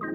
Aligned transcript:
Oi, 0.00 0.06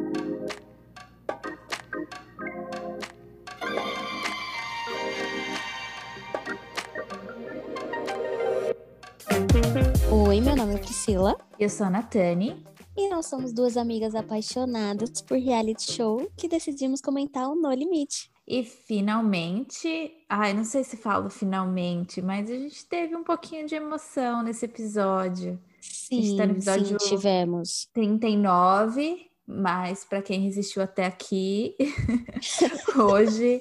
meu 10.40 10.56
nome 10.56 10.76
é 10.76 10.78
Priscila. 10.78 11.38
Eu 11.60 11.70
sou 11.70 11.86
a 11.86 11.90
Natane. 11.90 12.64
E 12.96 13.10
nós 13.10 13.26
somos 13.26 13.52
duas 13.52 13.76
amigas 13.76 14.16
apaixonadas 14.16 15.22
por 15.22 15.38
reality 15.38 15.92
show 15.92 16.32
que 16.38 16.48
decidimos 16.48 17.02
comentar 17.02 17.50
o 17.50 17.56
No 17.56 17.70
Limite. 17.74 18.32
E 18.48 18.64
finalmente, 18.64 20.14
ai, 20.30 20.54
não 20.54 20.64
sei 20.64 20.86
se 20.86 20.96
falo 20.96 21.30
finalmente, 21.30 22.22
mas 22.22 22.50
a 22.50 22.56
gente 22.56 22.86
teve 22.86 23.18
um 23.18 23.24
pouquinho 23.24 23.68
de 23.68 23.76
emoção 23.76 24.44
nesse 24.44 24.64
episódio. 24.64 25.60
Sim, 25.82 26.38
tá 26.38 26.46
no 26.46 26.54
episódio 26.54 26.98
sim, 27.02 27.10
tivemos. 27.10 27.90
39, 27.94 29.33
mas 29.48 30.06
para 30.06 30.22
quem 30.22 30.42
resistiu 30.42 30.82
até 30.82 31.06
aqui, 31.06 31.76
hoje 32.98 33.60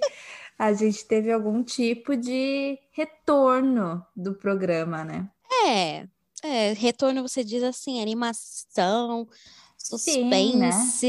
a 0.58 0.72
gente 0.72 1.04
teve 1.04 1.32
algum 1.32 1.62
tipo 1.62 2.16
de 2.16 2.78
retorno 2.92 4.04
do 4.14 4.34
programa, 4.34 5.04
né? 5.04 5.28
É, 5.66 6.06
é, 6.42 6.72
retorno 6.72 7.22
você 7.22 7.42
diz 7.42 7.62
assim, 7.62 8.00
animação, 8.00 9.28
suspense, 9.76 10.98
Sim, 10.98 11.06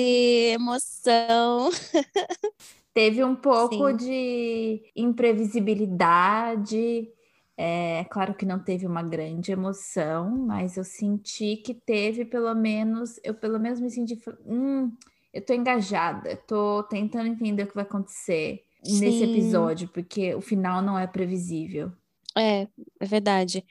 né? 0.49 0.53
emoção. 0.53 1.69
Teve 2.93 3.23
um 3.23 3.35
pouco 3.35 3.89
Sim. 3.89 3.95
de 3.95 4.91
imprevisibilidade. 4.95 7.09
É 7.55 8.03
claro 8.05 8.33
que 8.33 8.45
não 8.45 8.57
teve 8.57 8.87
uma 8.87 9.03
grande 9.03 9.51
emoção, 9.51 10.29
mas 10.29 10.75
eu 10.75 10.83
senti 10.83 11.57
que 11.57 11.73
teve 11.73 12.25
pelo 12.25 12.53
menos, 12.55 13.19
eu 13.23 13.33
pelo 13.35 13.59
menos 13.59 13.79
me 13.79 13.91
senti, 13.91 14.19
hum, 14.45 14.91
eu 15.31 15.45
tô 15.45 15.53
engajada, 15.53 16.35
tô 16.35 16.83
tentando 16.83 17.27
entender 17.27 17.63
o 17.63 17.67
que 17.67 17.75
vai 17.75 17.83
acontecer 17.83 18.63
Sim. 18.83 18.99
nesse 18.99 19.23
episódio, 19.23 19.87
porque 19.89 20.33
o 20.33 20.41
final 20.41 20.81
não 20.81 20.97
é 20.97 21.05
previsível. 21.05 21.91
É, 22.35 22.67
é 22.99 23.05
verdade. 23.05 23.63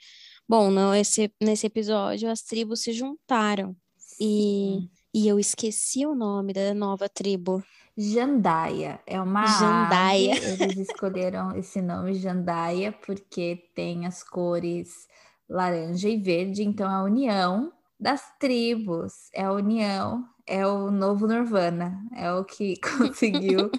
Bom, 0.47 0.71
não, 0.71 0.95
esse, 0.95 1.33
nesse 1.41 1.67
episódio 1.67 2.29
as 2.29 2.41
tribos 2.41 2.81
se 2.81 2.93
juntaram 2.93 3.75
e, 4.19 4.89
e 5.13 5.27
eu 5.27 5.39
esqueci 5.39 6.05
o 6.05 6.15
nome 6.15 6.53
da 6.53 6.73
nova 6.73 7.07
tribo. 7.07 7.63
Jandaia 7.95 8.99
é 9.05 9.21
uma 9.21 9.45
Jandaia. 9.45 10.33
Ave. 10.35 10.63
Eles 10.63 10.89
escolheram 10.89 11.55
esse 11.55 11.81
nome 11.81 12.15
Jandaia 12.15 12.91
porque 12.91 13.69
tem 13.75 14.07
as 14.07 14.23
cores 14.23 15.07
laranja 15.47 16.09
e 16.09 16.17
verde, 16.17 16.63
então 16.63 16.89
é 16.89 16.95
a 16.95 17.03
união 17.03 17.71
das 17.99 18.35
tribos, 18.39 19.29
é 19.33 19.43
a 19.43 19.51
união, 19.51 20.27
é 20.47 20.65
o 20.65 20.89
novo 20.89 21.27
Nirvana, 21.27 21.95
é 22.15 22.33
o 22.33 22.43
que 22.43 22.75
conseguiu 22.97 23.69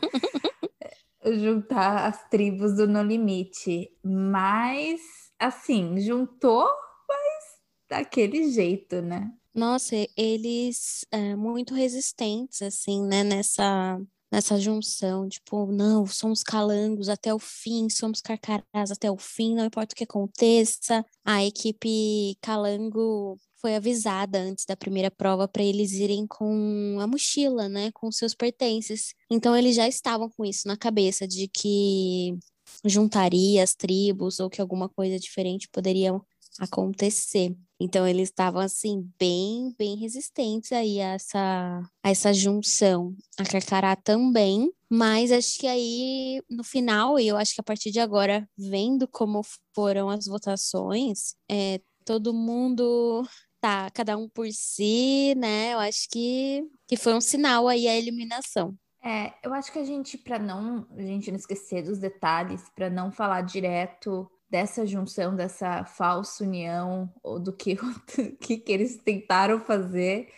juntar 1.33 2.07
as 2.07 2.29
tribos 2.29 2.77
do 2.77 2.87
No 2.87 3.03
Limite. 3.03 3.91
Mas, 4.05 5.01
assim, 5.39 5.99
juntou, 6.01 6.69
mas 7.09 7.45
daquele 7.89 8.51
jeito, 8.51 9.03
né? 9.03 9.33
Nossa, 9.55 9.95
eles 10.17 11.05
é, 11.13 11.37
muito 11.37 11.75
resistentes, 11.75 12.61
assim, 12.61 13.05
né, 13.07 13.23
nessa, 13.23 14.01
nessa 14.33 14.59
junção, 14.59 15.29
tipo, 15.29 15.71
não, 15.71 16.05
somos 16.07 16.43
calangos 16.43 17.09
até 17.09 17.33
o 17.33 17.39
fim, 17.39 17.89
somos 17.89 18.21
carcarás 18.21 18.91
até 18.91 19.09
o 19.11 19.17
fim, 19.17 19.55
não 19.55 19.65
importa 19.65 19.93
o 19.93 19.97
que 19.97 20.03
aconteça. 20.05 21.05
A 21.25 21.45
equipe 21.45 22.37
calango 22.43 23.39
foi 23.61 23.77
avisada 23.77 24.39
antes 24.41 24.65
da 24.67 24.77
primeira 24.77 25.09
prova 25.11 25.47
para 25.47 25.63
eles 25.63 25.93
irem 25.93 26.27
com 26.27 26.99
a 27.01 27.07
mochila, 27.07 27.69
né, 27.69 27.93
com 27.93 28.11
seus 28.11 28.35
pertences. 28.35 29.15
Então 29.31 29.57
eles 29.57 29.77
já 29.77 29.87
estavam 29.87 30.29
com 30.31 30.45
isso 30.45 30.67
na 30.67 30.77
cabeça 30.77 31.29
de 31.29 31.47
que 31.49 32.37
juntaria 32.85 33.63
as 33.63 33.75
tribos 33.75 34.41
ou 34.41 34.51
que 34.51 34.61
alguma 34.61 34.89
coisa 34.89 35.17
diferente 35.19 35.69
poderia 35.71 36.13
acontecer. 36.59 37.55
Então 37.81 38.07
eles 38.07 38.29
estavam 38.29 38.61
assim 38.61 39.11
bem, 39.19 39.75
bem 39.77 39.97
resistentes 39.97 40.73
aí 40.73 41.01
a 41.01 41.15
essa 41.15 41.83
a 42.03 42.11
essa 42.11 42.33
junção. 42.33 43.15
A 43.39 43.45
Carcará 43.45 43.97
também, 43.97 44.73
mas 44.89 45.33
acho 45.33 45.59
que 45.59 45.67
aí 45.67 46.41
no 46.49 46.63
final 46.63 47.19
e 47.19 47.27
eu 47.29 47.37
acho 47.37 47.55
que 47.55 47.61
a 47.61 47.65
partir 47.65 47.91
de 47.91 48.01
agora, 48.01 48.49
vendo 48.57 49.09
como 49.09 49.43
foram 49.75 50.09
as 50.09 50.27
votações, 50.27 51.35
é, 51.51 51.81
todo 52.05 52.33
mundo 52.33 53.27
tá 53.61 53.91
cada 53.91 54.17
um 54.17 54.29
por 54.29 54.47
si, 54.53 55.35
né? 55.37 55.75
Eu 55.75 55.79
acho 55.81 56.09
que 56.11 56.63
que 56.87 56.97
foi 56.97 57.15
um 57.15 57.21
sinal 57.21 57.67
aí 57.67 57.89
a 57.89 57.97
eliminação. 57.97 58.77
É, 59.03 59.35
eu 59.43 59.53
acho 59.53 59.71
que 59.71 59.79
a 59.79 59.85
gente, 59.85 60.17
para 60.17 60.39
não 60.39 60.87
a 60.97 61.03
gente 61.03 61.31
não 61.31 61.37
esquecer 61.37 61.83
dos 61.83 61.99
detalhes, 61.99 62.63
para 62.75 62.89
não 62.89 63.13
falar 63.13 63.43
direto 63.43 64.27
dessa 64.55 64.87
junção, 64.87 65.35
dessa 65.35 65.85
falsa 65.85 66.45
união, 66.45 67.13
ou 67.25 67.41
do 67.41 67.53
que, 67.53 67.75
que, 68.41 68.57
que 68.57 68.73
eles 68.73 68.97
tentaram 68.99 69.59
fazer. 69.59 70.29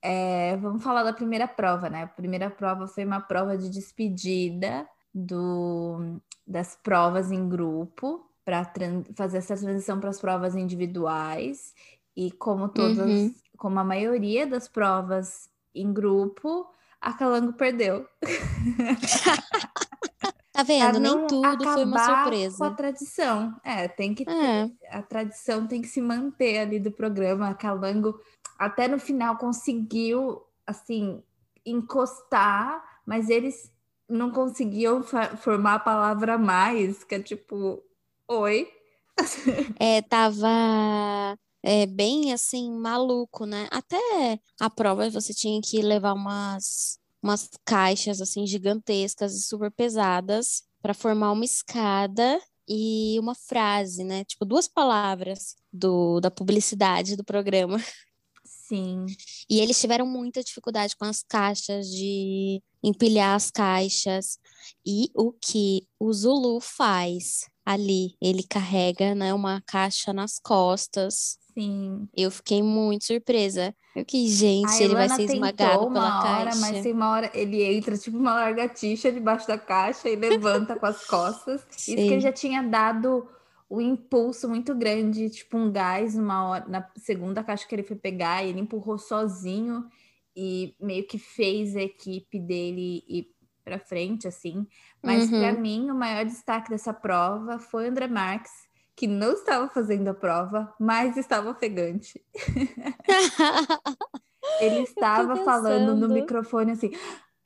É, 0.00 0.56
vamos 0.58 0.84
falar 0.84 1.02
da 1.02 1.12
primeira 1.12 1.48
prova, 1.48 1.90
né? 1.90 2.04
A 2.04 2.06
primeira 2.06 2.48
prova 2.48 2.86
foi 2.86 3.04
uma 3.04 3.20
prova 3.20 3.58
de 3.58 3.68
despedida 3.68 4.88
do, 5.12 6.20
das 6.46 6.78
provas 6.80 7.32
em 7.32 7.48
grupo 7.48 8.24
para 8.44 8.72
fazer 9.16 9.38
essa 9.38 9.56
transição 9.56 9.98
para 9.98 10.10
as 10.10 10.20
provas 10.20 10.54
individuais. 10.54 11.74
E 12.16 12.30
como 12.30 12.68
todas, 12.68 12.98
uhum. 12.98 13.34
como 13.56 13.80
a 13.80 13.84
maioria 13.84 14.46
das 14.46 14.68
provas 14.68 15.50
em 15.74 15.92
grupo, 15.92 16.72
a 17.00 17.12
Calango 17.14 17.54
perdeu. 17.54 18.06
Tá 20.56 20.62
vendo? 20.62 20.98
Nem 20.98 21.26
tudo 21.26 21.64
foi 21.64 21.84
uma 21.84 22.22
surpresa. 22.22 22.56
Com 22.56 22.64
a 22.64 22.70
tradição. 22.70 23.60
É, 23.62 23.86
tem 23.86 24.14
que 24.14 24.24
é. 24.26 24.70
a 24.88 25.02
tradição 25.02 25.66
tem 25.66 25.82
que 25.82 25.88
se 25.88 26.00
manter 26.00 26.60
ali 26.60 26.80
do 26.80 26.90
programa. 26.90 27.50
A 27.50 27.54
Calango 27.54 28.18
até 28.58 28.88
no 28.88 28.98
final 28.98 29.36
conseguiu 29.36 30.42
assim 30.66 31.22
encostar, 31.64 32.82
mas 33.04 33.28
eles 33.28 33.70
não 34.08 34.30
conseguiam 34.30 35.02
formar 35.36 35.74
a 35.74 35.80
palavra 35.80 36.38
mais, 36.38 37.04
que 37.04 37.16
é 37.16 37.20
tipo, 37.20 37.82
oi. 38.26 38.66
É, 39.78 40.00
tava 40.00 41.36
é, 41.62 41.84
bem 41.84 42.32
assim, 42.32 42.72
maluco, 42.72 43.44
né? 43.44 43.68
Até 43.70 44.40
a 44.58 44.70
prova 44.70 45.10
você 45.10 45.34
tinha 45.34 45.60
que 45.60 45.82
levar 45.82 46.14
umas 46.14 46.98
umas 47.26 47.50
caixas 47.64 48.20
assim 48.20 48.46
gigantescas 48.46 49.34
e 49.34 49.42
super 49.42 49.70
pesadas 49.70 50.62
para 50.82 50.94
formar 50.94 51.32
uma 51.32 51.44
escada 51.44 52.40
e 52.68 53.18
uma 53.20 53.34
frase, 53.34 54.04
né? 54.04 54.24
Tipo 54.24 54.44
duas 54.44 54.68
palavras 54.68 55.56
do 55.72 56.20
da 56.20 56.30
publicidade 56.30 57.16
do 57.16 57.24
programa. 57.24 57.78
Sim. 58.68 59.06
E 59.48 59.60
eles 59.60 59.80
tiveram 59.80 60.06
muita 60.06 60.42
dificuldade 60.42 60.96
com 60.96 61.04
as 61.04 61.22
caixas 61.22 61.88
de 61.88 62.62
empilhar 62.82 63.34
as 63.34 63.50
caixas 63.50 64.38
e 64.84 65.10
o 65.14 65.32
que 65.32 65.86
o 65.98 66.12
Zulu 66.12 66.60
faz 66.60 67.48
ali, 67.64 68.14
ele 68.20 68.42
carrega, 68.42 69.14
né, 69.14 69.34
uma 69.34 69.60
caixa 69.66 70.12
nas 70.12 70.38
costas 70.38 71.38
Sim. 71.58 72.06
Eu 72.14 72.30
fiquei 72.30 72.62
muito 72.62 73.06
surpresa. 73.06 73.74
Eu 73.94 74.04
que, 74.04 74.28
gente, 74.28 74.82
ele 74.82 74.94
vai 74.94 75.08
ser 75.08 75.22
esmagado 75.22 75.90
pela 75.90 76.18
hora, 76.18 76.50
caixa. 76.50 76.60
Mas 76.60 76.82
tem 76.82 76.92
uma 76.92 77.10
hora, 77.10 77.30
ele 77.32 77.64
entra 77.64 77.96
tipo 77.96 78.18
uma 78.18 78.34
largatixa 78.34 79.10
debaixo 79.10 79.48
da 79.48 79.56
caixa 79.56 80.06
e 80.06 80.16
levanta 80.16 80.76
com 80.76 80.84
as 80.84 81.06
costas. 81.06 81.62
Sim. 81.70 81.94
Isso 81.94 82.06
que 82.06 82.12
ele 82.12 82.20
já 82.20 82.32
tinha 82.32 82.62
dado 82.62 83.26
o 83.68 83.80
impulso 83.80 84.48
muito 84.48 84.74
grande, 84.74 85.30
tipo 85.30 85.56
um 85.56 85.70
gás 85.70 86.14
numa 86.14 86.48
hora, 86.48 86.68
na 86.68 86.90
segunda 86.96 87.42
caixa 87.42 87.66
que 87.66 87.74
ele 87.74 87.82
foi 87.82 87.96
pegar, 87.96 88.44
e 88.44 88.50
ele 88.50 88.60
empurrou 88.60 88.98
sozinho 88.98 89.86
e 90.36 90.76
meio 90.80 91.06
que 91.06 91.18
fez 91.18 91.74
a 91.74 91.82
equipe 91.82 92.38
dele 92.38 93.02
ir 93.08 93.28
para 93.64 93.78
frente, 93.78 94.28
assim. 94.28 94.66
Mas 95.02 95.30
uhum. 95.30 95.40
para 95.40 95.52
mim, 95.52 95.90
o 95.90 95.94
maior 95.94 96.24
destaque 96.24 96.70
dessa 96.70 96.94
prova 96.94 97.58
foi 97.58 97.86
o 97.86 97.90
André 97.90 98.06
Marques, 98.06 98.52
que 98.94 99.06
não 99.06 99.32
estava 99.32 99.68
fazendo 99.68 100.08
a 100.08 100.14
prova, 100.14 100.72
mas 100.78 101.16
estava 101.16 101.50
ofegante. 101.50 102.22
Ele 104.60 104.82
estava 104.82 105.36
falando 105.44 105.96
no 105.96 106.08
microfone 106.08 106.72
assim, 106.72 106.92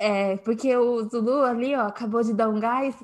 é, 0.01 0.37
porque 0.39 0.75
o 0.75 1.09
Zulu 1.09 1.43
ali, 1.43 1.77
ó, 1.77 1.83
acabou 1.83 2.23
de 2.23 2.33
dar 2.33 2.49
um 2.49 2.59
gás 2.59 2.95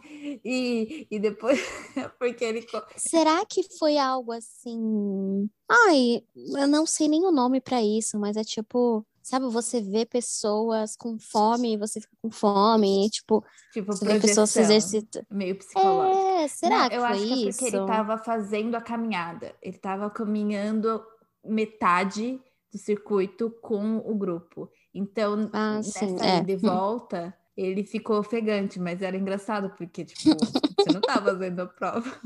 e, 0.45 1.07
e 1.11 1.19
depois, 1.19 1.61
porque 2.19 2.43
ele... 2.43 2.67
Será 2.97 3.45
que 3.45 3.63
foi 3.79 3.99
algo 3.99 4.33
assim... 4.33 5.49
Ai, 5.69 6.23
eu 6.59 6.67
não 6.67 6.87
sei 6.87 7.07
nem 7.07 7.25
o 7.27 7.31
nome 7.31 7.61
para 7.61 7.83
isso, 7.83 8.19
mas 8.19 8.37
é 8.37 8.43
tipo 8.43 9.07
Sabe, 9.27 9.47
você 9.49 9.81
vê 9.81 10.07
pessoas 10.07 10.95
com 10.95 11.19
fome 11.19 11.73
e 11.73 11.77
você 11.77 12.01
fica 12.01 12.17
com 12.23 12.31
fome, 12.31 13.05
e, 13.05 13.11
tipo, 13.11 13.45
tipo 13.73 13.93
você 13.93 14.05
vê 14.05 14.21
pessoas 14.21 14.51
se 14.51 14.61
exercita. 14.61 15.27
Meio 15.29 15.59
psicológico. 15.59 16.29
É, 16.29 16.47
será 16.47 16.79
Não, 16.83 16.89
que 16.89 16.95
eu 16.95 17.01
foi 17.01 17.11
acho 17.11 17.25
isso? 17.25 17.35
que 17.35 17.49
é 17.49 17.51
porque 17.51 17.65
ele 17.65 17.83
estava 17.83 18.19
fazendo 18.19 18.77
a 18.77 18.81
caminhada. 18.81 19.53
Ele 19.61 19.75
estava 19.75 20.09
caminhando 20.11 21.05
metade 21.45 22.41
do 22.73 22.79
circuito 22.79 23.51
com 23.61 23.97
o 23.97 24.15
grupo. 24.15 24.71
Então, 24.97 25.51
ah, 25.53 25.77
nessa 25.77 26.07
sim, 26.07 26.17
é. 26.21 26.39
ida 26.39 26.53
e 26.53 26.57
volta, 26.57 27.37
ele 27.57 27.85
ficou 27.85 28.19
ofegante, 28.19 28.81
mas 28.81 29.03
era 29.03 29.17
engraçado, 29.17 29.71
porque, 29.77 30.05
tipo, 30.05 30.37
você 30.39 30.93
não 30.93 31.01
tava 31.01 31.33
fazendo 31.33 31.61
a 31.61 31.67
prova. 31.67 32.21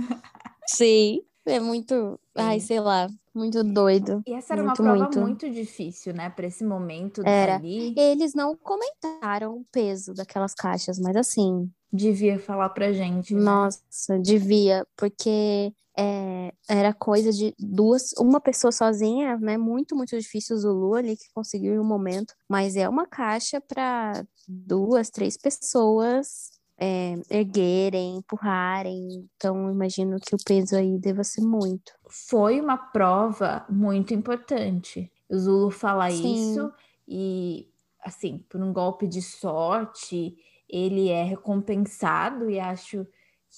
Sim, 0.66 1.22
é 1.50 1.60
muito, 1.60 2.18
ai, 2.34 2.60
sei 2.60 2.80
lá, 2.80 3.08
muito 3.34 3.62
doido. 3.62 4.22
E 4.26 4.32
essa 4.32 4.54
era 4.54 4.62
muito, 4.62 4.82
uma 4.82 4.90
prova 4.94 5.04
muito. 5.04 5.20
muito 5.20 5.50
difícil, 5.50 6.12
né, 6.14 6.30
para 6.30 6.46
esse 6.46 6.64
momento 6.64 7.22
Era. 7.24 7.56
ali. 7.56 7.94
Eles 7.96 8.34
não 8.34 8.56
comentaram 8.56 9.58
o 9.58 9.64
peso 9.70 10.14
daquelas 10.14 10.54
caixas, 10.54 10.98
mas 10.98 11.16
assim, 11.16 11.70
Devia 11.92 12.38
falar 12.38 12.68
pra 12.68 12.92
gente. 12.92 13.34
né? 13.34 13.40
nossa, 13.40 14.18
devia, 14.20 14.86
porque 14.96 15.72
é, 15.98 16.52
era 16.68 16.94
coisa 16.94 17.32
de 17.32 17.52
duas, 17.58 18.12
uma 18.16 18.40
pessoa 18.40 18.70
sozinha, 18.70 19.36
né? 19.38 19.58
Muito, 19.58 19.96
muito 19.96 20.16
difícil 20.18 20.56
o 20.56 20.58
Zulu 20.58 20.94
ali 20.94 21.16
que 21.16 21.32
conseguiu 21.34 21.74
em 21.74 21.78
um 21.80 21.84
momento, 21.84 22.32
mas 22.48 22.76
é 22.76 22.88
uma 22.88 23.06
caixa 23.06 23.60
para 23.60 24.24
duas, 24.48 25.10
três 25.10 25.36
pessoas 25.36 26.59
é, 26.80 27.14
erguerem, 27.28 28.16
empurrarem. 28.16 29.28
Então, 29.36 29.70
imagino 29.70 30.16
que 30.18 30.34
o 30.34 30.38
peso 30.42 30.76
aí 30.76 30.98
deva 30.98 31.22
ser 31.22 31.42
muito. 31.42 31.92
Foi 32.08 32.58
uma 32.58 32.78
prova 32.78 33.66
muito 33.68 34.14
importante. 34.14 35.12
O 35.28 35.38
Zulu 35.38 35.70
fala 35.70 36.10
Sim. 36.10 36.32
isso 36.32 36.72
e, 37.06 37.68
assim, 38.02 38.38
por 38.48 38.62
um 38.62 38.72
golpe 38.72 39.06
de 39.06 39.20
sorte, 39.20 40.34
ele 40.68 41.10
é 41.10 41.22
recompensado 41.22 42.48
e 42.48 42.58
acho 42.58 43.06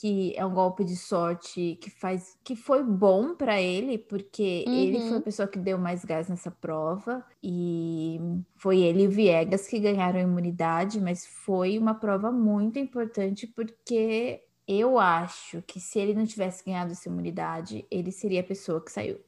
que 0.01 0.35
é 0.37 0.45
um 0.47 0.55
golpe 0.55 0.85
de 0.85 0.97
sorte 0.97 1.77
que 1.83 1.91
faz 1.91 2.37
que 2.45 2.57
foi 2.57 2.83
bom 2.83 3.35
para 3.37 3.61
ele, 3.61 3.99
porque 3.99 4.69
ele 4.73 5.01
foi 5.01 5.19
a 5.19 5.21
Uhum. 5.21 5.23
pessoa 5.23 5.49
que 5.49 5.59
deu 5.59 5.79
mais 5.79 6.05
gás 6.05 6.29
nessa 6.29 6.51
prova 6.51 7.25
e 7.43 8.19
foi 8.57 8.81
ele 8.81 9.05
e 9.05 9.09
o 9.09 9.11
Viegas 9.11 9.67
que 9.69 9.79
ganharam 9.79 10.19
a 10.19 10.23
imunidade, 10.23 11.01
mas 11.01 11.27
foi 11.27 11.79
uma 11.79 11.95
prova 11.95 12.33
muito 12.33 12.79
importante 12.79 13.47
porque 13.47 14.43
eu 14.67 14.99
acho 14.99 15.63
que 15.63 15.81
se 15.81 15.99
ele 15.99 16.15
não 16.15 16.25
tivesse 16.27 16.65
ganhado 16.65 16.93
essa 16.93 17.09
imunidade, 17.09 17.87
ele 17.91 18.11
seria 18.13 18.41
a 18.41 18.45
pessoa 18.45 18.83
que 18.85 18.91
saiu, 18.93 19.21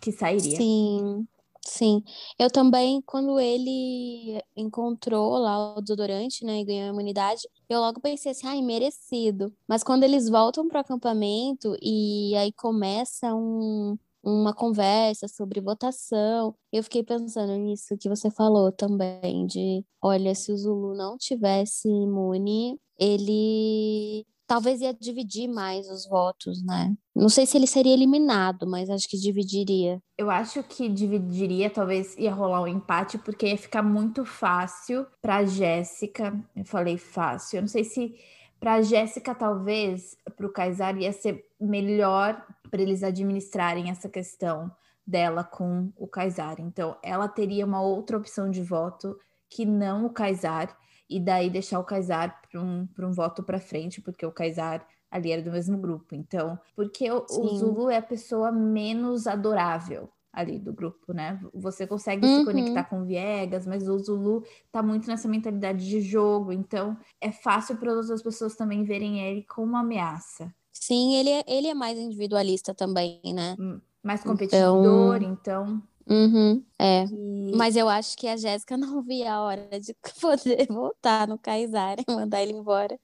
que 0.00 0.12
sairia. 0.12 0.58
Sim, 0.58 1.26
sim. 1.66 2.02
Eu 2.38 2.50
também, 2.50 3.00
quando 3.02 3.38
ele 3.38 4.42
encontrou 4.56 5.38
lá 5.38 5.76
o 5.76 5.80
desodorante, 5.82 6.44
né, 6.44 6.60
e 6.60 6.64
ganhou 6.64 6.86
a 6.86 6.92
imunidade, 6.92 7.42
eu 7.68 7.80
logo 7.80 8.00
pensei 8.00 8.32
assim, 8.32 8.46
ai, 8.46 8.62
merecido. 8.62 9.52
Mas 9.68 9.82
quando 9.82 10.04
eles 10.04 10.28
voltam 10.28 10.68
pro 10.68 10.78
acampamento 10.80 11.76
e 11.82 12.34
aí 12.36 12.52
começa 12.52 13.34
um, 13.34 13.96
uma 14.22 14.54
conversa 14.54 15.28
sobre 15.28 15.60
votação, 15.60 16.54
eu 16.72 16.82
fiquei 16.82 17.02
pensando 17.02 17.54
nisso 17.56 17.96
que 17.98 18.08
você 18.08 18.30
falou 18.30 18.72
também, 18.72 19.46
de, 19.46 19.84
olha, 20.02 20.34
se 20.34 20.52
o 20.52 20.56
Zulu 20.56 20.94
não 20.94 21.16
tivesse 21.18 21.88
imune, 21.88 22.78
ele 22.98 24.26
talvez 24.50 24.80
ia 24.80 24.92
dividir 24.92 25.46
mais 25.46 25.88
os 25.88 26.08
votos, 26.08 26.60
né? 26.64 26.92
Não 27.14 27.28
sei 27.28 27.46
se 27.46 27.56
ele 27.56 27.68
seria 27.68 27.92
eliminado, 27.94 28.66
mas 28.66 28.90
acho 28.90 29.08
que 29.08 29.16
dividiria. 29.16 30.02
Eu 30.18 30.28
acho 30.28 30.60
que 30.64 30.88
dividiria, 30.88 31.70
talvez 31.70 32.16
ia 32.18 32.34
rolar 32.34 32.62
um 32.62 32.66
empate, 32.66 33.16
porque 33.16 33.46
ia 33.46 33.56
ficar 33.56 33.80
muito 33.80 34.24
fácil 34.24 35.06
para 35.22 35.44
Jéssica. 35.44 36.36
Eu 36.56 36.64
falei 36.64 36.98
fácil, 36.98 37.58
eu 37.58 37.60
não 37.60 37.68
sei 37.68 37.84
se 37.84 38.16
para 38.58 38.82
Jéssica, 38.82 39.36
talvez, 39.36 40.16
para 40.36 40.46
o 40.46 40.52
Kaysar 40.52 40.98
ia 40.98 41.12
ser 41.12 41.46
melhor 41.60 42.44
para 42.72 42.82
eles 42.82 43.04
administrarem 43.04 43.88
essa 43.88 44.08
questão 44.08 44.68
dela 45.06 45.44
com 45.44 45.92
o 45.96 46.08
Kaysar. 46.08 46.56
Então, 46.58 46.96
ela 47.04 47.28
teria 47.28 47.64
uma 47.64 47.80
outra 47.80 48.18
opção 48.18 48.50
de 48.50 48.64
voto 48.64 49.16
que 49.48 49.64
não 49.64 50.06
o 50.06 50.10
Kaysar, 50.10 50.76
e 51.10 51.20
daí 51.20 51.50
deixar 51.50 51.80
o 51.80 51.84
Kaysar 51.84 52.40
para 52.50 52.60
um, 52.62 52.86
pra 52.86 53.06
um 53.06 53.12
voto 53.12 53.42
para 53.42 53.60
frente, 53.60 54.00
porque 54.00 54.24
o 54.24 54.32
Kaysar 54.32 54.86
ali 55.10 55.32
era 55.32 55.42
do 55.42 55.50
mesmo 55.50 55.76
grupo. 55.78 56.14
Então, 56.14 56.58
porque 56.76 57.10
o, 57.10 57.26
o. 57.28 57.48
Zulu 57.48 57.90
é 57.90 57.96
a 57.96 58.02
pessoa 58.02 58.52
menos 58.52 59.26
adorável 59.26 60.08
ali 60.32 60.58
do 60.60 60.72
grupo, 60.72 61.12
né? 61.12 61.40
Você 61.52 61.86
consegue 61.86 62.28
se 62.28 62.40
Uhum. 62.40 62.44
conectar 62.44 62.84
com 62.84 63.04
Viegas, 63.04 63.66
mas 63.66 63.88
o 63.88 63.98
Zulu 63.98 64.44
tá 64.70 64.80
muito 64.82 65.08
nessa 65.08 65.26
mentalidade 65.28 65.88
de 65.88 66.00
jogo, 66.00 66.52
então 66.52 66.96
é 67.20 67.32
fácil 67.32 67.76
para 67.76 67.92
outras 67.92 68.22
pessoas 68.22 68.54
também 68.54 68.84
verem 68.84 69.20
ele 69.20 69.42
como 69.44 69.66
uma 69.66 69.80
ameaça. 69.80 70.54
Sim, 70.72 71.14
ele 71.14 71.30
é, 71.30 71.44
ele 71.46 71.68
é 71.68 71.74
mais 71.74 71.98
individualista 71.98 72.74
também, 72.74 73.20
né? 73.34 73.56
Mais 74.02 74.24
competidor, 74.24 75.22
então. 75.22 75.82
Uhum, 76.10 76.64
é. 76.78 77.04
e- 77.04 77.54
Mas 77.54 77.76
eu 77.76 77.88
acho 77.88 78.16
que 78.16 78.26
a 78.28 78.36
Jéssica 78.36 78.76
não 78.78 79.02
via 79.02 79.34
a 79.34 79.42
hora 79.42 79.80
de 79.80 79.94
poder 80.20 80.66
voltar 80.68 81.28
no 81.28 81.38
Kaysar 81.38 81.98
e 82.00 82.12
mandar 82.12 82.42
ele 82.42 82.52
embora. 82.52 82.98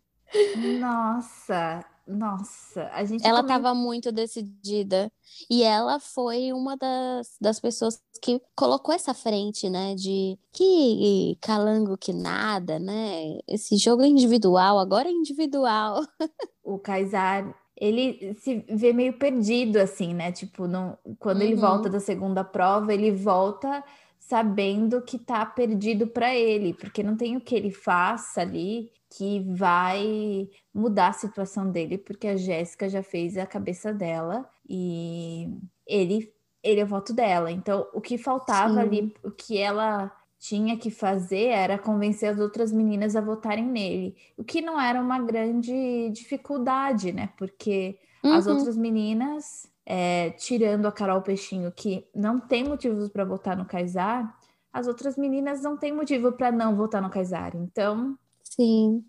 Nossa, 0.54 1.84
nossa, 2.06 2.88
a 2.92 3.04
gente 3.04 3.24
Ela 3.26 3.40
estava 3.40 3.74
muito 3.74 4.12
decidida. 4.12 5.10
E 5.50 5.62
ela 5.62 5.98
foi 6.00 6.52
uma 6.52 6.76
das, 6.76 7.36
das 7.40 7.60
pessoas 7.60 8.00
que 8.22 8.40
colocou 8.54 8.94
essa 8.94 9.12
frente, 9.14 9.68
né? 9.68 9.94
De 9.94 10.38
que 10.52 11.36
calango 11.40 11.96
que 11.98 12.12
nada, 12.12 12.78
né? 12.78 13.38
Esse 13.46 13.76
jogo 13.76 14.02
é 14.02 14.06
individual, 14.08 14.78
agora 14.78 15.08
é 15.08 15.12
individual. 15.12 16.02
o 16.62 16.78
Kaysar, 16.78 17.54
ele 17.76 18.34
se 18.34 18.64
vê 18.68 18.92
meio 18.92 19.12
perdido, 19.14 19.76
assim, 19.78 20.14
né? 20.14 20.32
Tipo, 20.32 20.66
não, 20.66 20.98
quando 21.18 21.42
ele 21.42 21.54
Uhum. 21.54 21.60
volta 21.60 21.88
da 21.90 22.00
segunda 22.00 22.42
prova, 22.44 22.92
ele 22.94 23.10
volta 23.12 23.84
sabendo 24.18 25.02
que 25.02 25.18
tá 25.18 25.46
perdido 25.46 26.06
para 26.08 26.34
ele, 26.34 26.74
porque 26.74 27.02
não 27.02 27.16
tem 27.16 27.36
o 27.36 27.40
que 27.40 27.54
ele 27.54 27.70
faça 27.70 28.40
ali 28.40 28.90
que 29.08 29.40
vai 29.54 30.48
mudar 30.74 31.08
a 31.08 31.12
situação 31.12 31.70
dele, 31.70 31.96
porque 31.96 32.26
a 32.26 32.36
Jéssica 32.36 32.88
já 32.88 33.02
fez 33.02 33.36
a 33.38 33.46
cabeça 33.46 33.92
dela 33.92 34.48
e 34.68 35.48
ele, 35.86 36.32
ele 36.62 36.80
é 36.80 36.84
o 36.84 36.86
voto 36.88 37.12
dela. 37.14 37.50
Então, 37.52 37.86
o 37.94 38.00
que 38.00 38.18
faltava 38.18 38.74
Sim. 38.74 38.80
ali, 38.80 39.14
o 39.22 39.30
que 39.30 39.56
ela 39.58 40.10
tinha 40.38 40.76
que 40.78 40.90
fazer 40.90 41.46
era 41.48 41.78
convencer 41.78 42.30
as 42.30 42.38
outras 42.38 42.72
meninas 42.72 43.16
a 43.16 43.20
votarem 43.20 43.64
nele. 43.66 44.16
O 44.36 44.44
que 44.44 44.60
não 44.60 44.80
era 44.80 45.00
uma 45.00 45.18
grande 45.20 46.10
dificuldade, 46.10 47.12
né? 47.12 47.32
Porque 47.38 47.98
as 48.30 48.46
Uhum. 48.46 48.52
outras 48.52 48.76
meninas, 48.76 49.66
é, 49.84 50.30
tirando 50.32 50.86
a 50.86 50.92
Carol 50.92 51.22
Peixinho, 51.22 51.72
que 51.72 52.06
não 52.14 52.40
tem 52.40 52.64
motivos 52.64 53.08
para 53.08 53.24
votar 53.24 53.56
no 53.56 53.64
Kaysar, 53.66 54.36
as 54.72 54.86
outras 54.86 55.16
meninas 55.16 55.62
não 55.62 55.76
têm 55.76 55.92
motivo 55.92 56.32
para 56.32 56.52
não 56.52 56.76
votar 56.76 57.00
no 57.00 57.10
Kaysar. 57.10 57.56
Então, 57.56 58.18
Sim, 58.42 59.04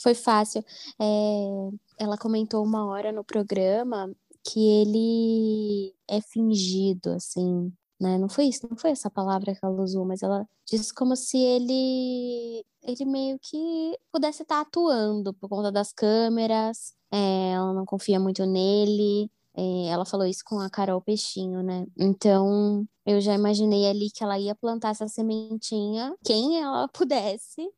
foi 0.00 0.14
fácil. 0.14 0.64
É, 1.00 2.04
ela 2.04 2.16
comentou 2.18 2.64
uma 2.64 2.86
hora 2.86 3.12
no 3.12 3.24
programa 3.24 4.10
que 4.44 4.58
ele 4.60 5.94
é 6.08 6.20
fingido, 6.20 7.10
assim, 7.10 7.72
né? 8.02 8.18
Não 8.18 8.28
foi 8.28 8.46
isso, 8.46 8.66
não 8.68 8.76
foi 8.76 8.90
essa 8.90 9.08
palavra 9.08 9.54
que 9.54 9.60
ela 9.62 9.80
usou, 9.80 10.04
mas 10.04 10.22
ela 10.22 10.46
disse 10.68 10.92
como 10.92 11.14
se 11.14 11.38
ele, 11.38 12.64
ele 12.82 13.04
meio 13.04 13.38
que 13.38 13.96
pudesse 14.10 14.42
estar 14.42 14.60
atuando 14.60 15.32
por 15.34 15.48
conta 15.48 15.70
das 15.70 15.92
câmeras. 15.92 16.94
É, 17.10 17.52
ela 17.52 17.72
não 17.72 17.84
confia 17.86 18.18
muito 18.18 18.44
nele. 18.44 19.30
É, 19.54 19.88
ela 19.88 20.04
falou 20.04 20.26
isso 20.26 20.42
com 20.44 20.58
a 20.58 20.68
Carol 20.70 21.00
Peixinho, 21.00 21.62
né? 21.62 21.86
Então, 21.96 22.86
eu 23.06 23.20
já 23.20 23.34
imaginei 23.34 23.86
ali 23.88 24.10
que 24.10 24.24
ela 24.24 24.38
ia 24.38 24.54
plantar 24.54 24.90
essa 24.90 25.06
sementinha, 25.06 26.14
quem 26.24 26.60
ela 26.60 26.88
pudesse, 26.92 27.70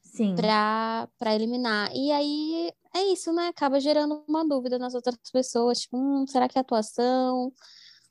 pra 1.18 1.34
eliminar. 1.34 1.90
E 1.94 2.12
aí 2.12 2.72
é 2.94 3.02
isso, 3.12 3.32
né? 3.32 3.48
Acaba 3.48 3.80
gerando 3.80 4.24
uma 4.28 4.46
dúvida 4.46 4.78
nas 4.78 4.94
outras 4.94 5.16
pessoas, 5.32 5.80
tipo, 5.80 5.96
hum, 5.98 6.24
será 6.26 6.48
que 6.48 6.56
é 6.56 6.60
atuação? 6.60 7.52